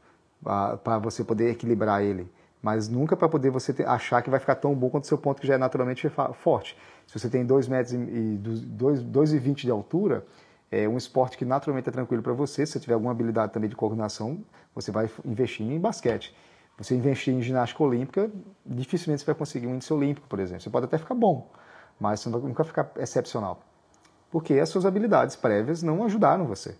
[0.42, 2.30] para você poder equilibrar ele,
[2.62, 5.18] mas nunca para poder você ter, achar que vai ficar tão bom quanto o seu
[5.18, 6.76] ponto que já é naturalmente forte.
[7.06, 10.26] Se você tem 2 metros e 2,20 de altura,
[10.70, 12.66] é um esporte que naturalmente é tranquilo para você.
[12.66, 16.34] Se você tiver alguma habilidade também de coordenação, você vai investir em basquete.
[16.76, 18.30] Você investir em ginástica olímpica,
[18.64, 20.62] dificilmente você vai conseguir um índice olímpico, por exemplo.
[20.62, 21.50] Você pode até ficar bom,
[21.98, 23.60] mas você nunca vai ficar excepcional.
[24.30, 26.76] Porque as suas habilidades prévias não ajudaram você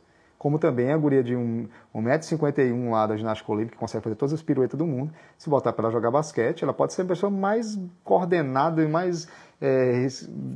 [0.46, 4.40] como também a guria de 1,51m lá da ginástica olímpica, que consegue fazer todas as
[4.40, 7.76] piruetas do mundo, se botar para ela jogar basquete, ela pode ser a pessoa mais
[8.04, 9.26] coordenada e mais
[9.60, 10.06] é,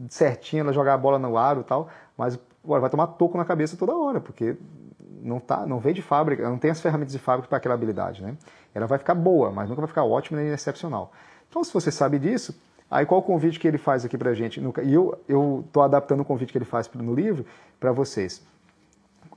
[0.09, 3.77] certinha, ela jogar a bola no aro e tal, mas vai tomar toco na cabeça
[3.77, 4.57] toda hora, porque
[5.21, 8.23] não, tá, não veio de fábrica, não tem as ferramentas de fábrica para aquela habilidade.
[8.23, 8.37] Né?
[8.73, 11.11] Ela vai ficar boa, mas nunca vai ficar ótima nem excepcional.
[11.49, 12.57] Então, se você sabe disso,
[12.89, 14.61] aí qual o convite que ele faz aqui para gente?
[14.85, 17.45] E eu estou adaptando o convite que ele faz no livro
[17.81, 18.49] para vocês.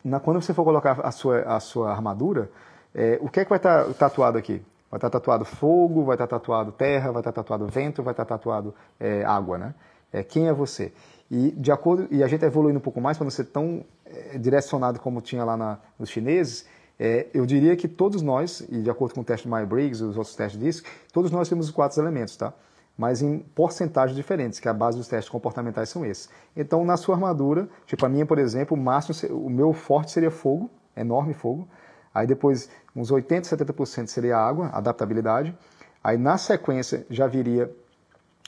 [0.03, 2.51] Na, quando você for colocar a sua, a sua armadura,
[2.93, 4.61] é, o que é que vai estar tá tatuado aqui?
[4.91, 8.03] Vai estar tá tatuado fogo, vai estar tá tatuado terra, vai estar tá tatuado vento,
[8.03, 9.73] vai estar tá tatuado é, água, né?
[10.11, 10.93] É, quem é você?
[11.31, 13.83] E de acordo e a gente está evoluindo um pouco mais para não ser tão
[14.05, 16.65] é, direcionado como tinha lá na, nos chineses.
[16.99, 20.05] É, eu diria que todos nós, e de acordo com o teste de Myers-Briggs e
[20.05, 22.53] os outros testes disso, todos nós temos os quatro elementos, tá?
[22.97, 26.29] Mas em porcentagens diferentes, que a base dos testes comportamentais são esses.
[26.55, 30.29] Então, na sua armadura, tipo a minha, por exemplo, o máximo, o meu forte seria
[30.29, 31.67] fogo, enorme fogo.
[32.13, 35.57] Aí depois, uns 80, 70% seria água, adaptabilidade.
[36.03, 37.73] Aí na sequência já viria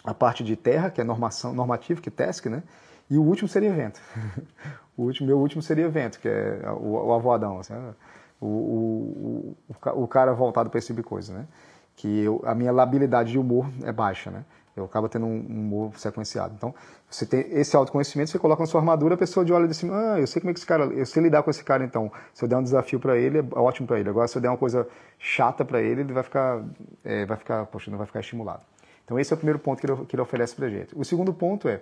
[0.03, 2.61] a parte de terra, que é normação, normativo, que é TESC, né?
[3.09, 3.99] E o último seria vento.
[4.95, 7.93] o último, meu último seria vento, que é o, o avoadão, assim, né?
[8.39, 11.47] o, o, o, o, cara voltado para esse tipo de coisa, né?
[11.95, 14.43] Que eu, a minha labilidade de humor é baixa, né?
[14.75, 16.53] Eu acabo tendo um humor sequenciado.
[16.57, 16.75] Então,
[17.09, 19.77] você tem esse autoconhecimento, você coloca na sua armadura, a pessoa de olha e diz
[19.77, 21.85] assim, ah, eu sei como é que esse cara, eu sei lidar com esse cara
[21.85, 22.11] então.
[22.33, 24.09] Se eu der um desafio para ele, é ótimo para ele.
[24.09, 24.85] Agora, se eu der uma coisa
[25.17, 26.61] chata para ele, ele vai ficar,
[27.05, 28.63] é, vai ficar, poxa, não vai ficar estimulado.
[29.05, 30.93] Então, esse é o primeiro ponto que ele, que ele oferece para gente.
[30.97, 31.79] O segundo ponto é,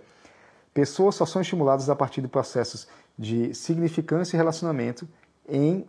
[0.71, 2.87] pessoas só são estimuladas a partir de processos
[3.17, 5.07] de significância e relacionamento
[5.49, 5.83] em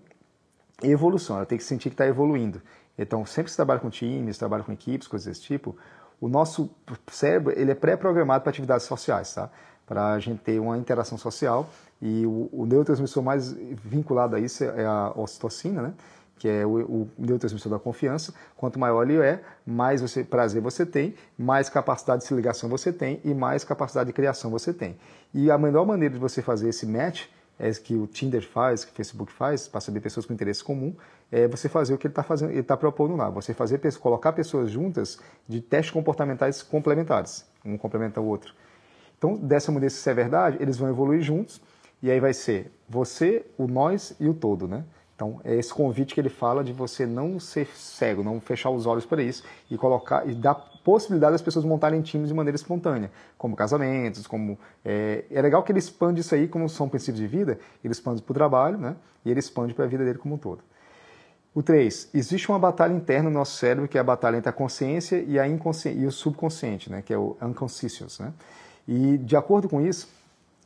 [0.83, 1.37] evolução.
[1.37, 2.63] Ela tem que sentir que está evoluindo.
[2.99, 5.77] Então, sempre que você trabalha com times, trabalha com equipes, coisas desse tipo,
[6.21, 6.71] o nosso
[7.09, 9.51] cérebro ele é pré-programado para atividades sociais, tá?
[9.87, 11.69] Para a gente ter uma interação social
[12.01, 15.95] e o, o neurotransmissor mais vinculado a isso é a ocitocina, né?
[16.37, 18.35] que é o, o neurotransmissor da confiança.
[18.57, 23.21] Quanto maior ele é, mais você, prazer você tem, mais capacidade de ligação você tem
[23.25, 24.97] e mais capacidade de criação você tem.
[25.33, 27.27] E a melhor maneira de você fazer esse match
[27.59, 30.95] é que o Tinder faz, que o Facebook faz, para saber pessoas com interesse comum,
[31.31, 33.31] é você fazer o que ele está fazendo, ele está propondo lá.
[33.31, 38.55] Você fazer, colocar pessoas juntas de testes comportamentais complementares, um complementa o outro.
[39.17, 41.61] Então, dessa maneira, se isso é verdade, eles vão evoluir juntos,
[42.03, 44.85] e aí vai ser você, o nós e o todo, né?
[45.15, 48.85] Então, é esse convite que ele fala de você não ser cego, não fechar os
[48.85, 53.11] olhos para isso e colocar e dar possibilidade das pessoas montarem times de maneira espontânea,
[53.39, 57.27] como casamentos, como é, é legal que ele expande isso aí, como são princípios de
[57.27, 58.95] vida, ele expande para o trabalho, né?
[59.25, 60.63] E ele expande para a vida dele como um todo.
[61.55, 62.11] O 3.
[62.13, 65.39] Existe uma batalha interna no nosso cérebro, que é a batalha entre a consciência e,
[65.39, 67.01] a inconsciência, e o subconsciente, né?
[67.01, 68.19] que é o unconscious.
[68.19, 68.33] Né?
[68.87, 70.09] E, de acordo com isso,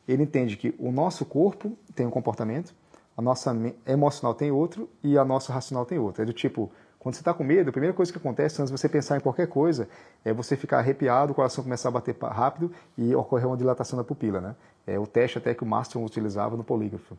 [0.09, 2.75] ele entende que o nosso corpo tem um comportamento,
[3.14, 3.55] a nossa
[3.87, 6.23] emocional tem outro e a nossa racional tem outro.
[6.23, 6.73] É do tipo,
[7.09, 9.21] quando você está com medo, a primeira coisa que acontece antes de você pensar em
[9.21, 9.89] qualquer coisa
[10.23, 14.05] é você ficar arrepiado, o coração começar a bater rápido e ocorrer uma dilatação da
[14.05, 14.43] pupila.
[14.43, 14.55] Né?
[14.87, 17.17] É o teste até que o Marston utilizava no polígrafo.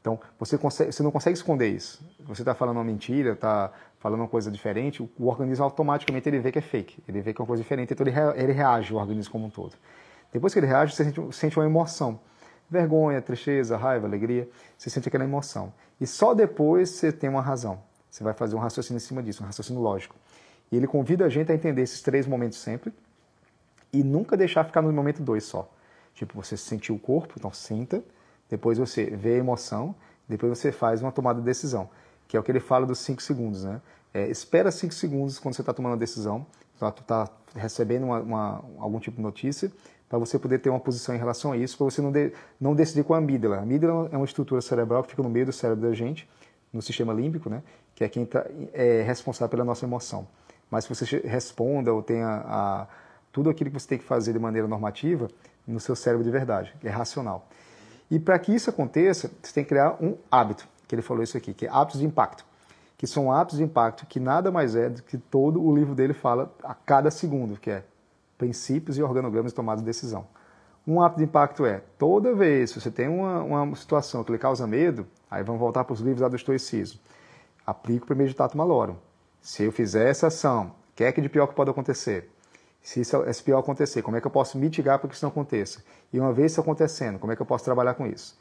[0.00, 2.04] Então, você, consegue, você não consegue esconder isso.
[2.26, 3.70] Você está falando uma mentira, está
[4.00, 7.32] falando uma coisa diferente, o, o, organismo automaticamente ele vê que é fake, ele vê
[7.32, 9.74] que é uma coisa diferente, então ele, ele reage, o organismo como um todo.
[10.32, 12.18] Depois que ele reage, você sente, sente uma emoção
[12.68, 15.72] vergonha, tristeza, raiva, alegria, você sente aquela emoção.
[16.00, 17.80] E só depois você tem uma razão.
[18.18, 20.16] Você vai fazer um raciocínio em cima disso, um raciocínio lógico.
[20.72, 22.92] E ele convida a gente a entender esses três momentos sempre
[23.92, 25.70] e nunca deixar ficar no momento dois só.
[26.14, 28.02] Tipo, você sentiu o corpo, então sinta,
[28.50, 29.94] depois você vê a emoção,
[30.28, 31.88] depois você faz uma tomada de decisão,
[32.26, 33.80] que é o que ele fala dos cinco segundos, né?
[34.12, 36.44] É, espera cinco segundos quando você está tomando a decisão,
[36.74, 39.70] então, tu está recebendo uma, uma, algum tipo de notícia,
[40.08, 42.74] para você poder ter uma posição em relação a isso, para você não, de, não
[42.74, 43.58] decidir com a amígdala.
[43.58, 46.28] A amígdala é uma estrutura cerebral que fica no meio do cérebro da gente,
[46.72, 47.62] no sistema límbico, né,
[47.94, 50.26] que é quem tá, é responsável pela nossa emoção.
[50.70, 52.86] Mas se você responda ou tenha a,
[53.32, 55.28] tudo aquilo que você tem que fazer de maneira normativa
[55.66, 57.48] no seu cérebro de verdade, é racional.
[58.10, 61.36] E para que isso aconteça, você tem que criar um hábito, que ele falou isso
[61.36, 62.44] aqui, que é hábitos de impacto,
[62.96, 66.12] que são hábitos de impacto que nada mais é do que todo o livro dele
[66.12, 67.84] fala a cada segundo, que é
[68.36, 70.26] princípios e organogramas de tomada de decisão.
[70.90, 74.38] Um hábito de impacto é, toda vez que você tem uma, uma situação que lhe
[74.38, 76.98] causa medo, aí vamos voltar para os livros lá do estoicismo.
[77.66, 78.96] Aplica o primeiro ditato malorum.
[79.42, 82.30] Se eu fizer essa ação, o que é que de pior que pode acontecer?
[82.80, 85.30] Se isso, esse pior acontecer, como é que eu posso mitigar para que isso não
[85.30, 85.84] aconteça?
[86.10, 88.38] E uma vez isso acontecendo, como é que eu posso trabalhar com isso?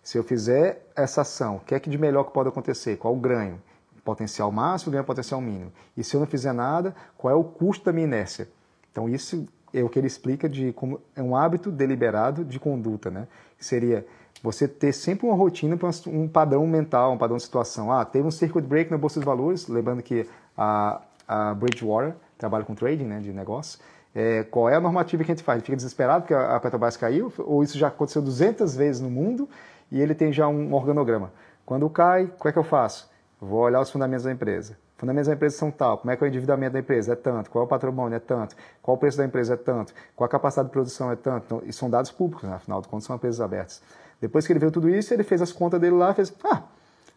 [0.00, 2.96] Se eu fizer essa ação, o que é que de melhor que pode acontecer?
[2.96, 3.60] Qual o ganho?
[4.04, 5.72] Potencial máximo, ganho potencial mínimo.
[5.96, 8.48] E se eu não fizer nada, qual é o custo da minha inércia?
[8.92, 13.10] Então isso é o que ele explica de como é um hábito deliberado de conduta,
[13.10, 13.26] né?
[13.58, 14.06] Seria
[14.42, 17.92] você ter sempre uma rotina para um padrão mental, um padrão de situação.
[17.92, 22.64] Ah, teve um circuit break na bolsa de valores, lembrando que a, a Bridgewater trabalha
[22.64, 23.80] com trading, né, de negócio.
[24.14, 25.62] É, qual é a normativa que a gente faz?
[25.62, 27.32] fica desesperado porque a Petrobras caiu?
[27.38, 29.48] Ou isso já aconteceu 200 vezes no mundo
[29.90, 31.32] e ele tem já um organograma?
[31.66, 33.10] Quando cai, o que é que eu faço?
[33.40, 34.78] Vou olhar os fundamentos da empresa.
[34.98, 37.12] Fundamentos da empresa são tal, como é que é o endividamento da empresa?
[37.12, 37.50] É tanto.
[37.50, 38.16] Qual é o patrimônio?
[38.16, 38.56] É tanto.
[38.82, 39.54] Qual o preço da empresa?
[39.54, 39.94] É tanto.
[40.16, 41.10] Qual a capacidade de produção?
[41.10, 41.44] É tanto.
[41.46, 42.56] Então, são dados públicos, né?
[42.56, 43.80] afinal de contas, são empresas abertas.
[44.20, 46.64] Depois que ele viu tudo isso, ele fez as contas dele lá e fez, ah,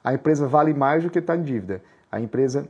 [0.04, 1.82] a empresa vale mais do que está em dívida.
[2.12, 2.70] A empresa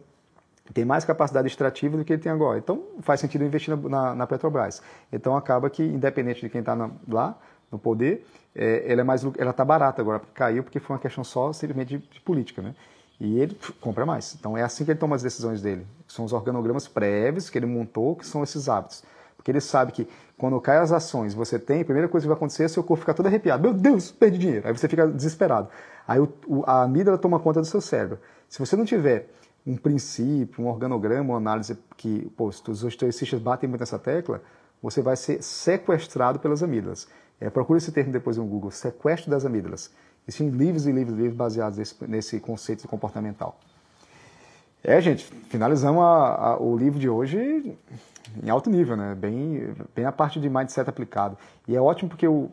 [0.73, 2.57] tem mais capacidade extrativa do que ele tem agora.
[2.57, 4.81] Então, faz sentido investir na, na Petrobras.
[5.11, 7.37] Então, acaba que, independente de quem está lá,
[7.71, 11.23] no poder, é, ela é mais ela está barata agora, caiu porque foi uma questão
[11.23, 12.75] só simplesmente de, de, política, né?
[13.23, 14.33] E ele compra mais.
[14.33, 15.85] Então é assim que ele toma as decisões dele.
[16.07, 19.03] São os organogramas prévios que ele montou, que são esses hábitos.
[19.37, 22.35] Porque ele sabe que quando cai as ações, você tem, a primeira coisa que vai
[22.35, 23.61] acontecer é seu corpo ficar todo arrepiado.
[23.61, 24.67] Meu Deus, perdi dinheiro.
[24.67, 25.69] Aí você fica desesperado.
[26.07, 28.17] Aí o, o, a amígdala toma conta do seu cérebro.
[28.49, 29.29] Se você não tiver
[29.67, 34.41] um princípio, um organograma, uma análise que, pô, os historicistas batem muito nessa tecla,
[34.81, 37.07] você vai ser sequestrado pelas amígdalas.
[37.39, 39.91] É, procure esse termo depois no Google, sequestro das amígdalas.
[40.31, 43.59] Existem livros e livros, livros baseados nesse, nesse conceito comportamental.
[44.81, 47.77] É, gente, finalizamos a, a, o livro de hoje
[48.41, 49.13] em alto nível, né?
[49.13, 51.37] Bem, bem a parte de mindset aplicado.
[51.67, 52.49] E é ótimo porque o,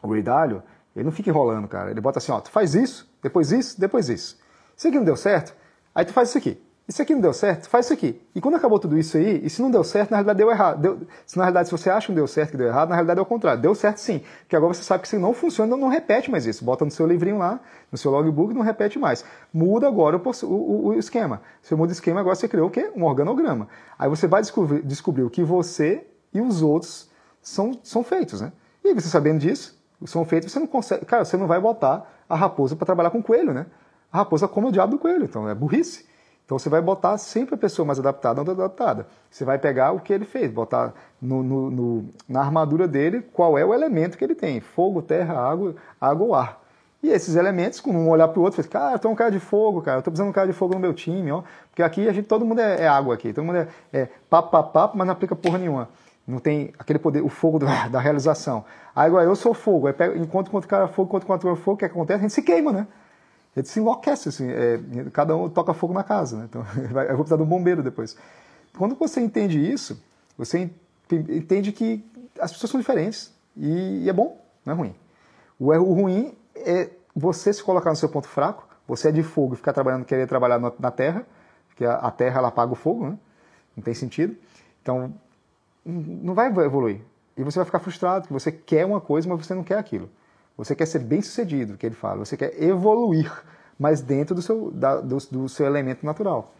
[0.00, 0.62] o Ray Dalio,
[0.94, 1.90] ele não fica enrolando, cara.
[1.90, 4.38] Ele bota assim, ó, tu faz isso, depois isso, depois isso.
[4.76, 5.56] Isso aqui não deu certo?
[5.92, 6.62] Aí tu faz isso aqui.
[6.92, 7.70] Isso aqui não deu certo?
[7.70, 8.20] Faz isso aqui.
[8.34, 10.78] E quando acabou tudo isso aí, e se não deu certo, na realidade deu errado.
[10.78, 13.18] Deu, se na realidade, se você acha que deu certo, que deu errado, na realidade
[13.18, 13.62] é o contrário.
[13.62, 14.22] Deu certo sim.
[14.40, 16.62] Porque agora você sabe que se não funciona, não, não repete mais isso.
[16.62, 19.24] Bota no seu livrinho lá, no seu logbook, não repete mais.
[19.54, 21.40] Muda agora o, o, o esquema.
[21.62, 22.92] Você muda o esquema, agora você criou o quê?
[22.94, 23.68] Um organograma.
[23.98, 27.08] Aí você vai descobrir, descobrir o que você e os outros
[27.40, 28.52] são, são feitos, né?
[28.84, 31.06] E você sabendo disso, são feitos, você não consegue.
[31.06, 33.64] Cara, você não vai botar a raposa para trabalhar com o coelho, né?
[34.12, 36.11] A raposa come o diabo do coelho, então é burrice.
[36.52, 39.06] Então você vai botar sempre a pessoa mais adaptada ou adaptada.
[39.30, 43.56] Você vai pegar o que ele fez, botar no, no, no, na armadura dele qual
[43.56, 46.62] é o elemento que ele tem: fogo, terra, água, água ou ar.
[47.02, 49.30] E esses elementos, com um olhar para o outro, fez, cara, eu tô um cara
[49.30, 51.42] de fogo, cara, eu tô precisando de um cara de fogo no meu time, ó.
[51.70, 54.50] Porque aqui a gente, todo mundo é, é água aqui, todo mundo é, é papo,
[54.50, 55.88] papo, papo, mas não aplica porra nenhuma.
[56.28, 58.62] Não tem aquele poder, o fogo da, realização.
[58.94, 61.54] Aí agora eu sou fogo, aí pega, enquanto enquanto o cara fogo, enquanto o cara
[61.54, 62.18] é fogo, o que acontece?
[62.18, 62.86] A gente se queima, né?
[63.56, 64.80] Ele se enlouquece, assim, é,
[65.12, 66.46] cada um toca fogo na casa, né?
[66.48, 68.16] Então, eu vou precisar de um bombeiro depois.
[68.76, 70.02] Quando você entende isso,
[70.36, 70.70] você
[71.10, 72.04] entende que
[72.40, 74.94] as pessoas são diferentes e, e é bom, não é ruim.
[75.58, 79.54] O erro ruim é você se colocar no seu ponto fraco, você é de fogo
[79.54, 81.26] e ficar trabalhando, querer trabalhar na terra,
[81.68, 83.18] porque a, terra ela apaga o fogo, né?
[83.76, 84.36] Não tem sentido.
[84.82, 85.12] Então,
[85.84, 87.00] não vai evoluir.
[87.36, 90.10] E você vai ficar frustrado, que você quer uma coisa, mas você não quer aquilo.
[90.56, 92.24] Você quer ser bem sucedido, que ele fala.
[92.24, 93.32] Você quer evoluir,
[93.78, 96.52] mas dentro do seu, da, do, do, seu elemento natural.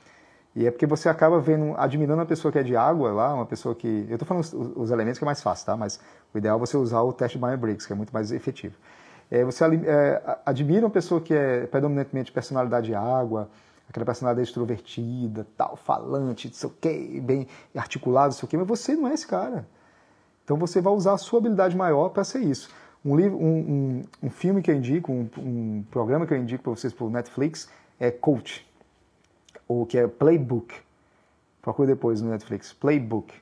[0.55, 3.47] E é porque você acaba vendo, admirando uma pessoa que é de água lá, uma
[3.47, 4.07] pessoa que.
[4.09, 5.77] Eu estou falando os, os, elementos que é mais fácil, tá?
[5.77, 6.01] Mas
[6.35, 8.77] o ideal é você usar o teste de Myers-Briggs, que é muito mais efetivo.
[9.31, 13.49] É, você é, admira uma pessoa que é predominantemente personalidade água,
[13.89, 18.57] aquela personalidade extrovertida, tal, falante, não sei o quê, bem articulado, não sei o quê,
[18.59, 19.67] mas você não é esse cara.
[20.45, 22.69] Então você vai usar a sua habilidade maior para ser isso.
[23.05, 26.63] Um, livro, um, um, um, filme que eu indico, um, um programa que eu indico
[26.63, 28.65] para vocês por Netflix é Coach,
[29.67, 30.73] ou que é Playbook.
[31.61, 32.73] Procure depois no Netflix.
[32.73, 33.35] Playbook.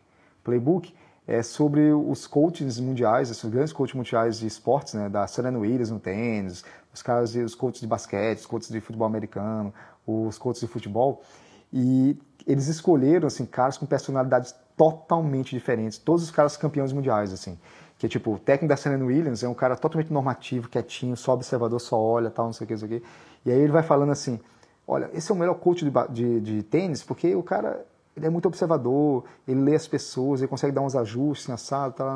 [0.43, 0.95] Playbook
[1.27, 5.91] é sobre os coaches mundiais, esses grandes coaches mundiais de esportes, né, da Serena Williams
[5.91, 9.75] no tênis, os caras, os coaches de basquete, os coaches de futebol americano,
[10.07, 11.23] os coaches de futebol,
[11.71, 17.59] e eles escolheram assim caras com personalidades totalmente diferentes, todos os caras campeões mundiais assim
[18.01, 21.79] que tipo, o técnico da Serena Williams é um cara totalmente normativo, quietinho, só observador,
[21.79, 23.07] só olha, tal, não sei o que, não sei o que.
[23.45, 24.41] E aí ele vai falando assim,
[24.89, 27.85] olha, esse é o melhor coach de, de, de tênis, porque o cara
[28.17, 31.93] ele é muito observador, ele lê as pessoas, ele consegue dar uns ajustes na sala,
[31.93, 32.09] tal,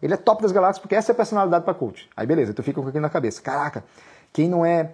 [0.00, 2.08] ele é top das galáxias porque essa é a personalidade para coach.
[2.16, 3.82] Aí beleza, tu fica com aquilo na cabeça, caraca,
[4.32, 4.92] quem não é,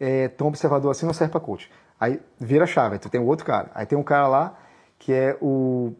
[0.00, 1.70] é tão observador assim não serve para coach.
[2.00, 4.58] Aí vira a chave, tu tem outro cara, aí tem um cara lá
[4.98, 5.92] que é o,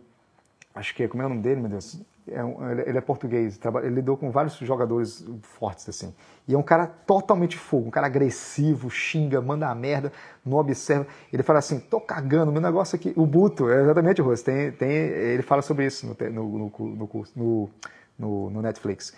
[0.75, 2.01] acho que é, como é o nome dele, meu Deus,
[2.33, 6.15] é um, ele é português, ele lidou com vários jogadores fortes, assim.
[6.47, 10.13] E é um cara totalmente fogo, um cara agressivo, xinga, manda a merda,
[10.45, 11.07] não observa.
[11.33, 13.13] Ele fala assim, tô cagando, meu negócio aqui.
[13.17, 14.45] O Buto, é exatamente o rosto.
[14.45, 17.71] Tem, tem, ele fala sobre isso no, no, no, no,
[18.19, 19.13] no, no Netflix.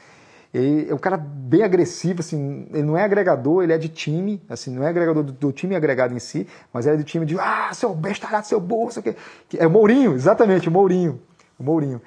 [0.52, 4.42] Ele é um cara bem agressivo, assim, ele não é agregador, ele é de time,
[4.48, 7.38] assim, não é agregador do, do time agregado em si, mas é do time de,
[7.38, 9.16] ah, seu bestarado, seu burro, sei o quê.
[9.56, 11.20] É o Mourinho, exatamente, o Mourinho.
[11.56, 12.02] O Mourinho.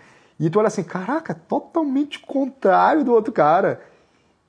[0.45, 3.81] E tu olha assim, caraca, totalmente contrário do outro cara.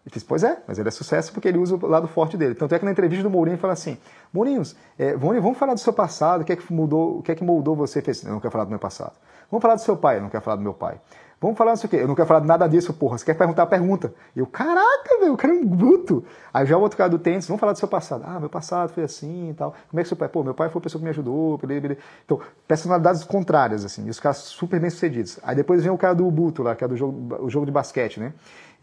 [0.05, 2.55] E fiz, pois é, mas ele é sucesso porque ele usa o lado forte dele.
[2.55, 3.97] Tanto é que na entrevista do Mourinho ele fala assim,
[4.33, 7.35] Mourinhos, é, vamos falar do seu passado, o que é que mudou, o que é
[7.35, 8.03] que moldou você?
[8.03, 9.13] Fez, eu não quero falar do meu passado.
[9.51, 11.01] Vamos falar do seu pai, não quero falar do meu pai.
[11.41, 11.97] Vamos falar isso aqui.
[11.97, 13.19] Eu não quero falar nada disso, porra.
[13.19, 14.15] Você quer perguntar, pergunta.
[14.35, 16.25] E eu, caraca, velho, o cara é um bruto.
[16.53, 18.25] Aí já o outro cara do tênis, vamos falar do seu passado.
[18.27, 19.75] Ah, meu passado foi assim e tal.
[19.91, 20.29] Como é que seu pai?
[20.29, 21.59] Pô, meu pai foi a pessoa que me ajudou.
[21.59, 22.01] Beleza, beleza.
[22.25, 24.07] Então, personalidades contrárias, assim.
[24.07, 25.39] E os caras super bem sucedidos.
[25.43, 27.73] Aí depois vem o cara do Ubuntu lá, que é do jogo, o jogo de
[27.73, 28.33] basquete, né?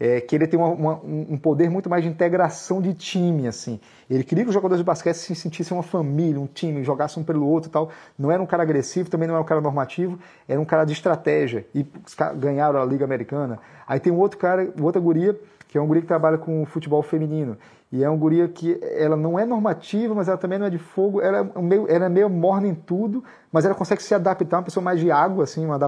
[0.02, 3.78] É, que ele tem uma, uma, um poder muito mais de integração de time, assim.
[4.10, 7.24] Ele queria que os jogadores de basquete se sentissem uma família, um time, jogassem um
[7.24, 7.88] pelo outro e tal.
[8.18, 10.92] Não era um cara agressivo, também não era um cara normativo, era um cara de
[10.92, 11.64] estratégia.
[11.72, 11.86] E
[12.34, 13.60] ganharam a Liga Americana.
[13.86, 15.38] Aí tem um outro cara, outra guria,
[15.68, 17.56] que é um guria que trabalha com futebol feminino.
[17.92, 20.78] E é um guria que ela não é normativa, mas ela também não é de
[20.78, 21.20] fogo.
[21.20, 23.22] Ela é meio, ela é meio morna em tudo,
[23.52, 24.56] mas ela consegue se adaptar.
[24.56, 25.78] Uma pessoa mais de água, assim, uma.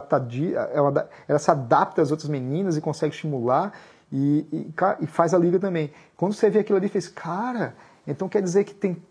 [0.72, 3.72] Ela, ela se adapta às outras meninas e consegue estimular
[4.16, 5.90] e, e, e, faz a liga também.
[6.16, 7.74] Quando você vê aquilo ali, fez, cara,
[8.06, 9.02] então quer dizer que tem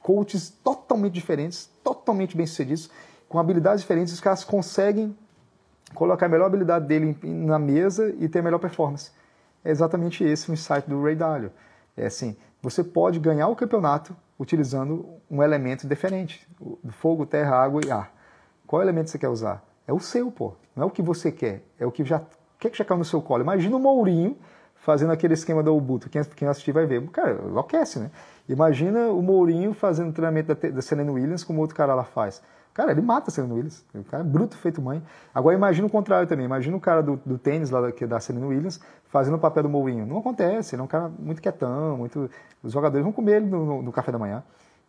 [0.00, 2.90] coaches totalmente diferentes, totalmente bem-sucedidos,
[3.28, 5.14] com habilidades diferentes, os caras conseguem
[5.94, 9.10] colocar a melhor habilidade dele na mesa e ter a melhor performance.
[9.62, 11.52] É exatamente esse o insight do Ray Dalio.
[11.94, 16.48] É assim, você pode ganhar o campeonato utilizando um elemento diferente,
[16.82, 18.10] do fogo, terra, água e ar.
[18.66, 19.62] Qual elemento você quer usar?
[19.86, 20.54] É o seu, pô.
[20.74, 22.22] Não é o que você quer, é o que já
[22.64, 23.42] que, que já caiu no seu colo?
[23.42, 24.36] Imagina o Mourinho
[24.76, 26.08] fazendo aquele esquema da Ubuntu.
[26.10, 27.02] Quem, quem assistir vai ver.
[27.08, 28.10] Cara, enlouquece, né?
[28.48, 32.42] Imagina o Mourinho fazendo treinamento da, da Serena Williams como outro cara lá faz.
[32.74, 33.84] Cara, ele mata a Serena Williams.
[33.94, 35.02] O cara é bruto feito mãe.
[35.34, 36.44] Agora imagina o contrário também.
[36.44, 39.68] Imagina o cara do, do tênis lá da, da Serena Williams fazendo o papel do
[39.68, 40.04] Mourinho.
[40.04, 40.74] Não acontece.
[40.74, 42.28] Ele é um cara muito quietão, muito...
[42.62, 44.42] Os jogadores vão comer ele no, no, no café da manhã.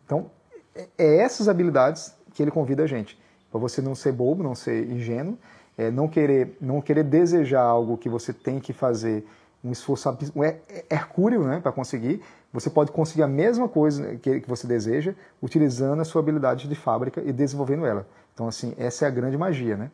[0.04, 0.30] Então,
[0.74, 3.18] é, é essas habilidades que ele convida a gente.
[3.50, 5.38] Para você não ser bobo, não ser ingênuo
[5.76, 9.26] é, não querer não querer desejar algo que você tem que fazer
[9.64, 10.42] um esforço um
[10.88, 12.22] hercúleo né, para conseguir,
[12.52, 16.74] você pode conseguir a mesma coisa que, que você deseja utilizando a sua habilidade de
[16.74, 18.06] fábrica e desenvolvendo ela.
[18.32, 19.90] Então, assim, essa é a grande magia, né?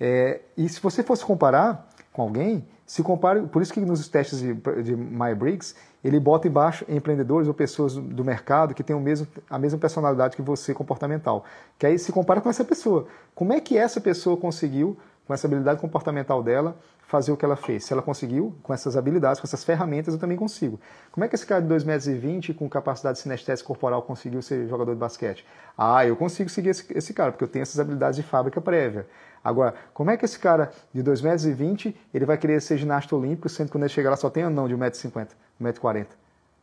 [0.00, 4.40] É, e se você fosse comparar com alguém, se compare, por isso que nos testes
[4.40, 5.74] de, de MyBriggs,
[6.04, 10.36] ele bota embaixo empreendedores ou pessoas do mercado que têm o mesmo, a mesma personalidade
[10.36, 11.44] que você comportamental.
[11.78, 13.06] Que aí se compara com essa pessoa.
[13.34, 16.76] Como é que essa pessoa conseguiu, com essa habilidade comportamental dela,
[17.06, 17.84] fazer o que ela fez?
[17.84, 20.80] Se ela conseguiu, com essas habilidades, com essas ferramentas, eu também consigo.
[21.12, 24.92] Como é que esse cara de 2,20 metros com capacidade sinestésica corporal conseguiu ser jogador
[24.92, 25.46] de basquete?
[25.78, 29.06] Ah, eu consigo seguir esse, esse cara, porque eu tenho essas habilidades de fábrica prévia.
[29.44, 33.48] Agora, como é que esse cara de 2,20 metros ele vai querer ser ginasta olímpico,
[33.48, 35.28] sendo que quando ele chegar lá só tem anão de 1,50m,
[35.60, 36.06] 1,40m?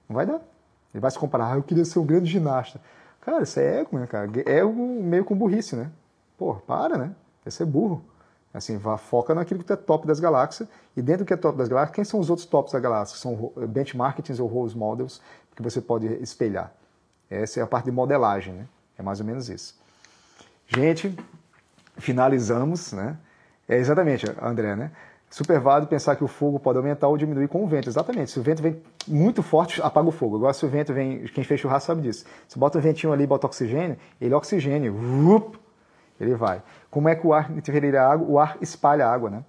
[0.08, 0.42] Não vai dar.
[0.94, 2.80] Ele vai se comparar, ah, eu queria ser um grande ginasta.
[3.22, 4.30] Cara, isso é ego, né, cara?
[4.46, 5.92] É ego meio com burrice, né?
[6.38, 7.12] Pô, para, né?
[7.44, 8.04] Vai ser burro.
[8.52, 10.68] Assim, vá, foca naquilo que é top das galáxias.
[10.98, 13.18] E dentro do que é top das galáxias, quem são os outros tops da galáxia?
[13.18, 15.22] São benchmarkings ou role models
[15.56, 16.74] que você pode espelhar.
[17.30, 18.66] Essa é a parte de modelagem, né?
[18.98, 19.78] É mais ou menos isso.
[20.68, 21.16] Gente,
[22.00, 23.18] finalizamos, né?
[23.68, 24.92] É exatamente, André, né?
[25.30, 27.88] Super válido pensar que o fogo pode aumentar ou diminuir com o vento.
[27.88, 28.32] Exatamente.
[28.32, 30.38] Se o vento vem muito forte, apaga o fogo.
[30.38, 32.26] Agora, se o vento vem, quem fez churrasco sabe disso.
[32.48, 34.96] Se bota um ventinho ali e bota oxigênio, ele oxigênio,
[36.20, 36.64] ele vai.
[36.90, 38.28] Como é que o ar interferir a água?
[38.28, 39.44] O ar espalha a água, né?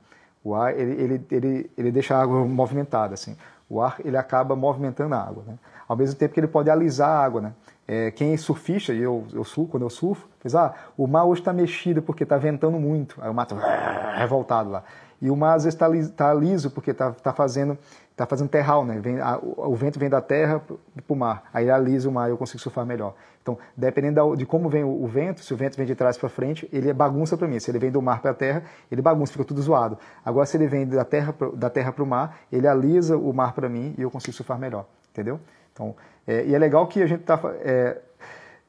[0.44, 3.34] O ar, ele, ele, ele, ele deixa a água movimentada, assim.
[3.68, 5.59] O ar, ele acaba movimentando a água, né?
[5.88, 7.53] Ao mesmo tempo que ele pode alisar a água, né?
[7.93, 11.24] É, quem é surfista, e eu, eu surfo, quando eu surfo, diz, ah, o mar
[11.24, 13.16] hoje está mexido porque está ventando muito.
[13.20, 13.57] Aí o mar está
[14.16, 14.84] revoltado lá.
[15.20, 17.76] E o mar às vezes está tá liso porque está tá fazendo
[18.14, 19.01] tá fazendo terral, né?
[19.01, 20.76] Vem, a, o vento vem da terra para
[21.09, 23.14] o mar, aí alisa o mar e eu consigo surfar melhor.
[23.43, 26.16] Então, dependendo da, de como vem o, o, vento, se o vento vem de trás
[26.16, 27.59] para frente, ele é bagunça para mim.
[27.59, 28.62] Se ele vem do mar para a terra,
[28.93, 29.99] ele bagunça, fica tudo zoado.
[30.24, 33.95] Agora, se ele vem da terra para o mar, ele alisa o mar para mim
[33.99, 35.41] e eu consigo surfar melhor, entendeu?
[35.72, 35.97] Então,
[36.30, 37.96] é, e é legal que a gente está é,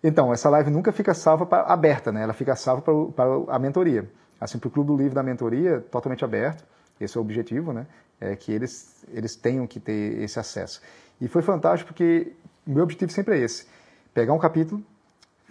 [0.04, 2.24] então, essa live nunca fica salva pra, aberta, né?
[2.24, 4.10] Ela fica salva para a mentoria.
[4.40, 6.66] Assim, para o Clube do Livro da Mentoria, totalmente aberto.
[7.00, 7.86] Esse é o objetivo, né?
[8.20, 10.82] É que eles, eles tenham que ter esse acesso.
[11.20, 12.34] E foi fantástico porque
[12.66, 13.68] meu objetivo sempre é esse:
[14.12, 14.84] pegar um capítulo,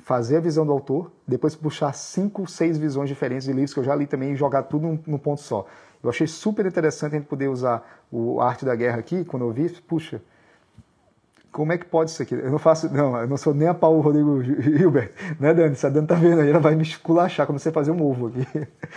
[0.03, 3.85] fazer a visão do autor, depois puxar cinco, seis visões diferentes de livros que eu
[3.85, 5.67] já li também e jogar tudo num, num ponto só.
[6.03, 9.53] Eu achei super interessante a gente poder usar o Arte da Guerra aqui, quando eu
[9.53, 10.21] vi, puxa,
[11.53, 12.35] como é que pode isso aqui?
[12.35, 15.75] Eu não faço, não, eu não sou nem a Paulo Rodrigo Hilbert, né, Dani?
[15.75, 18.29] Se a Dani tá vendo aí, ela vai me esculachar quando você fazer um ovo
[18.29, 18.47] aqui.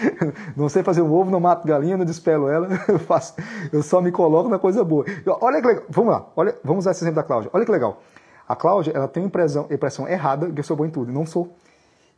[0.56, 3.36] Não sei fazer um ovo, não mato galinha, não despelo ela, eu faço,
[3.72, 5.06] eu só me coloco na coisa boa.
[5.42, 7.50] Olha que legal, vamos lá, olha, vamos usar esse exemplo da Cláudia.
[7.54, 8.02] Olha que legal.
[8.48, 11.26] A Cláudia, ela tem a impressão, impressão errada que eu sou bom em tudo, não
[11.26, 11.56] sou.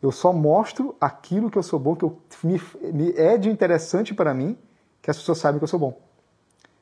[0.02, 2.62] Eu só mostro aquilo que eu sou bom, que eu, me,
[2.94, 4.58] me é de interessante para mim,
[5.02, 5.98] que as pessoas saibam que eu sou bom.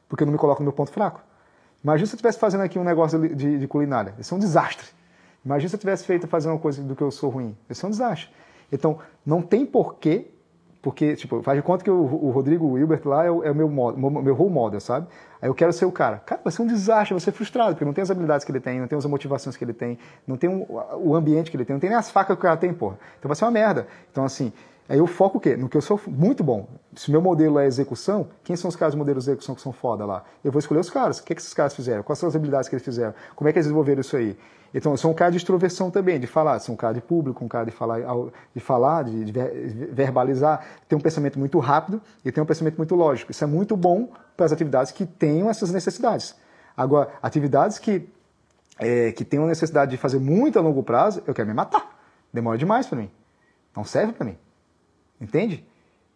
[0.08, 1.22] Porque eu não me coloco no meu ponto fraco.
[1.84, 4.16] Imagina se eu estivesse fazendo aqui um negócio de, de culinária.
[4.18, 4.88] Isso é um desastre.
[5.44, 7.56] Imagina se eu tivesse feito fazer uma coisa do que eu sou ruim.
[7.70, 8.30] Isso é um desastre.
[8.72, 10.28] Então, não tem porquê,
[10.82, 13.56] porque, tipo, faz de conta que o, o Rodrigo Wilbert lá é o, é o
[13.56, 15.08] meu, meu, meu role model, sabe?
[15.42, 16.18] Aí eu quero ser o cara.
[16.26, 18.60] Cara, vai ser um desastre, vai ser frustrado, porque não tem as habilidades que ele
[18.60, 20.66] tem, não tem as motivações que ele tem, não tem um,
[21.02, 22.98] o ambiente que ele tem, não tem nem as facas que o cara tem, porra.
[23.20, 23.88] Então vai ser uma merda.
[24.12, 24.52] Então, assim,
[24.88, 25.56] Aí eu foco o quê?
[25.56, 26.68] No que eu sou muito bom.
[26.96, 30.06] Se meu modelo é execução, quem são os caras modelos de execução que são foda
[30.06, 30.24] lá?
[30.44, 31.20] Eu vou escolher os caras.
[31.20, 32.04] O que, é que esses caras fizeram?
[32.04, 33.14] Quais são as habilidades que eles fizeram?
[33.36, 34.38] Como é que eles desenvolveram isso aí?
[34.74, 37.46] Então, eu sou um cara de extroversão também, de falar, sou um cara de público,
[37.46, 38.00] um cara de falar,
[38.56, 39.32] de, falar, de, de
[39.92, 43.30] verbalizar, tem um pensamento muito rápido e tem um pensamento muito lógico.
[43.30, 46.36] Isso é muito bom para as atividades que tenham essas necessidades.
[46.76, 48.10] Agora, atividades que,
[48.80, 52.00] é, que tenham necessidade de fazer muito a longo prazo, eu quero me matar.
[52.34, 53.12] Demora demais para mim.
[53.76, 54.38] Não serve para mim.
[55.24, 55.66] Entende?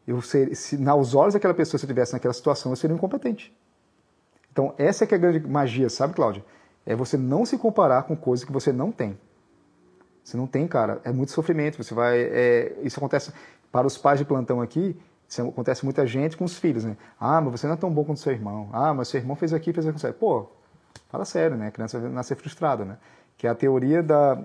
[0.05, 2.97] Eu ser, se, aos olhos daquela pessoa, se eu estivesse naquela situação, eu seria um
[2.97, 3.55] incompetente.
[4.51, 6.43] Então, essa é que é a grande magia, sabe, Cláudia?
[6.85, 9.17] É você não se comparar com coisas que você não tem.
[10.23, 11.81] Você não tem, cara, é muito sofrimento.
[11.81, 12.19] Você vai.
[12.19, 13.31] É, isso acontece
[13.71, 14.95] para os pais de plantão aqui.
[15.27, 16.97] Isso acontece muita gente com os filhos, né?
[17.19, 18.69] Ah, mas você não é tão bom quanto seu irmão.
[18.71, 20.13] Ah, mas seu irmão fez aqui, fez aqui.
[20.13, 20.47] Pô,
[21.09, 21.67] fala sério, né?
[21.67, 22.97] A criança nascer frustrada, né?
[23.37, 24.37] Que é a teoria da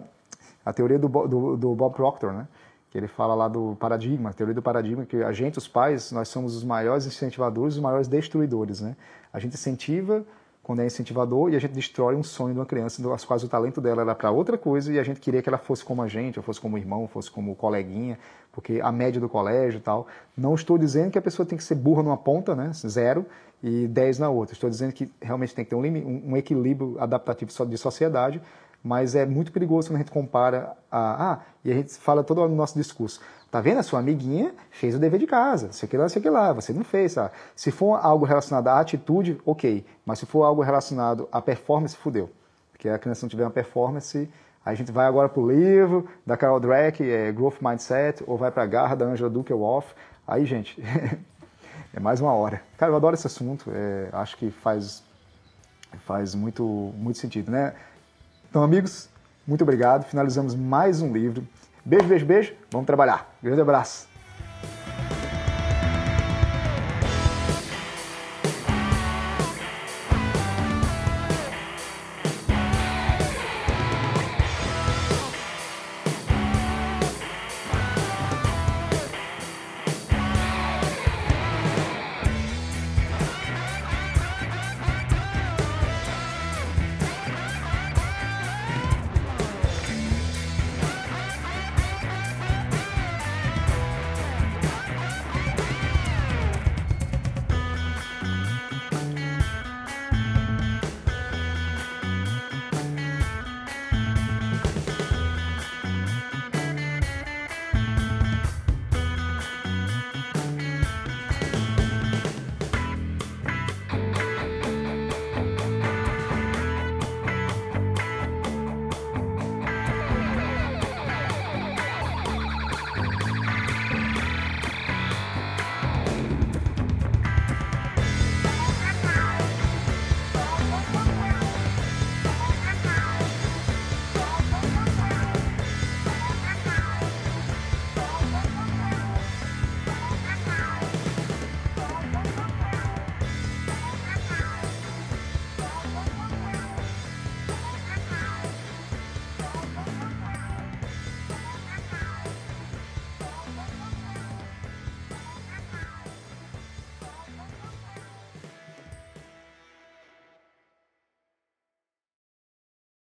[0.64, 2.46] a teoria do, do, do Bob Proctor, né?
[2.92, 6.28] Que ele fala lá do paradigma, teoria do paradigma, que a gente, os pais, nós
[6.28, 8.94] somos os maiores incentivadores e os maiores destruidores, né?
[9.32, 10.22] A gente incentiva
[10.62, 13.48] quando é incentivador e a gente destrói um sonho de uma criança, das quais o
[13.48, 16.06] talento dela era para outra coisa e a gente queria que ela fosse como a
[16.06, 18.18] gente, ou fosse como irmão, fosse como coleguinha,
[18.52, 20.06] porque a média do colégio e tal.
[20.36, 22.72] Não estou dizendo que a pessoa tem que ser burra numa ponta, né?
[22.74, 23.24] Zero
[23.62, 24.52] e dez na outra.
[24.52, 28.38] Estou dizendo que realmente tem que ter um, um equilíbrio adaptativo de sociedade
[28.82, 31.32] mas é muito perigoso quando a gente compara a.
[31.32, 33.20] Ah, e a gente fala todo no nosso discurso.
[33.50, 33.78] Tá vendo?
[33.78, 36.72] A sua amiguinha fez o dever de casa, sei que lá, sei que lá, você
[36.72, 37.30] não fez, tá?
[37.54, 39.84] Se for algo relacionado à atitude, ok.
[40.06, 42.30] Mas se for algo relacionado à performance, fudeu.
[42.72, 44.28] Porque a criança não tiver uma performance,
[44.64, 48.50] a gente vai agora para o livro da Carol Dweck, é Growth Mindset, ou vai
[48.50, 49.92] para a garra da Angela Duke-Wolf.
[50.26, 50.80] Aí, gente,
[51.92, 52.62] é mais uma hora.
[52.78, 55.02] Cara, eu adoro esse assunto, é, acho que faz,
[56.06, 56.64] faz muito,
[56.96, 57.74] muito sentido, né?
[58.52, 59.08] Então, amigos,
[59.46, 60.04] muito obrigado.
[60.04, 61.42] Finalizamos mais um livro.
[61.82, 62.52] Beijo, beijo, beijo.
[62.70, 63.34] Vamos trabalhar.
[63.42, 64.11] Grande abraço.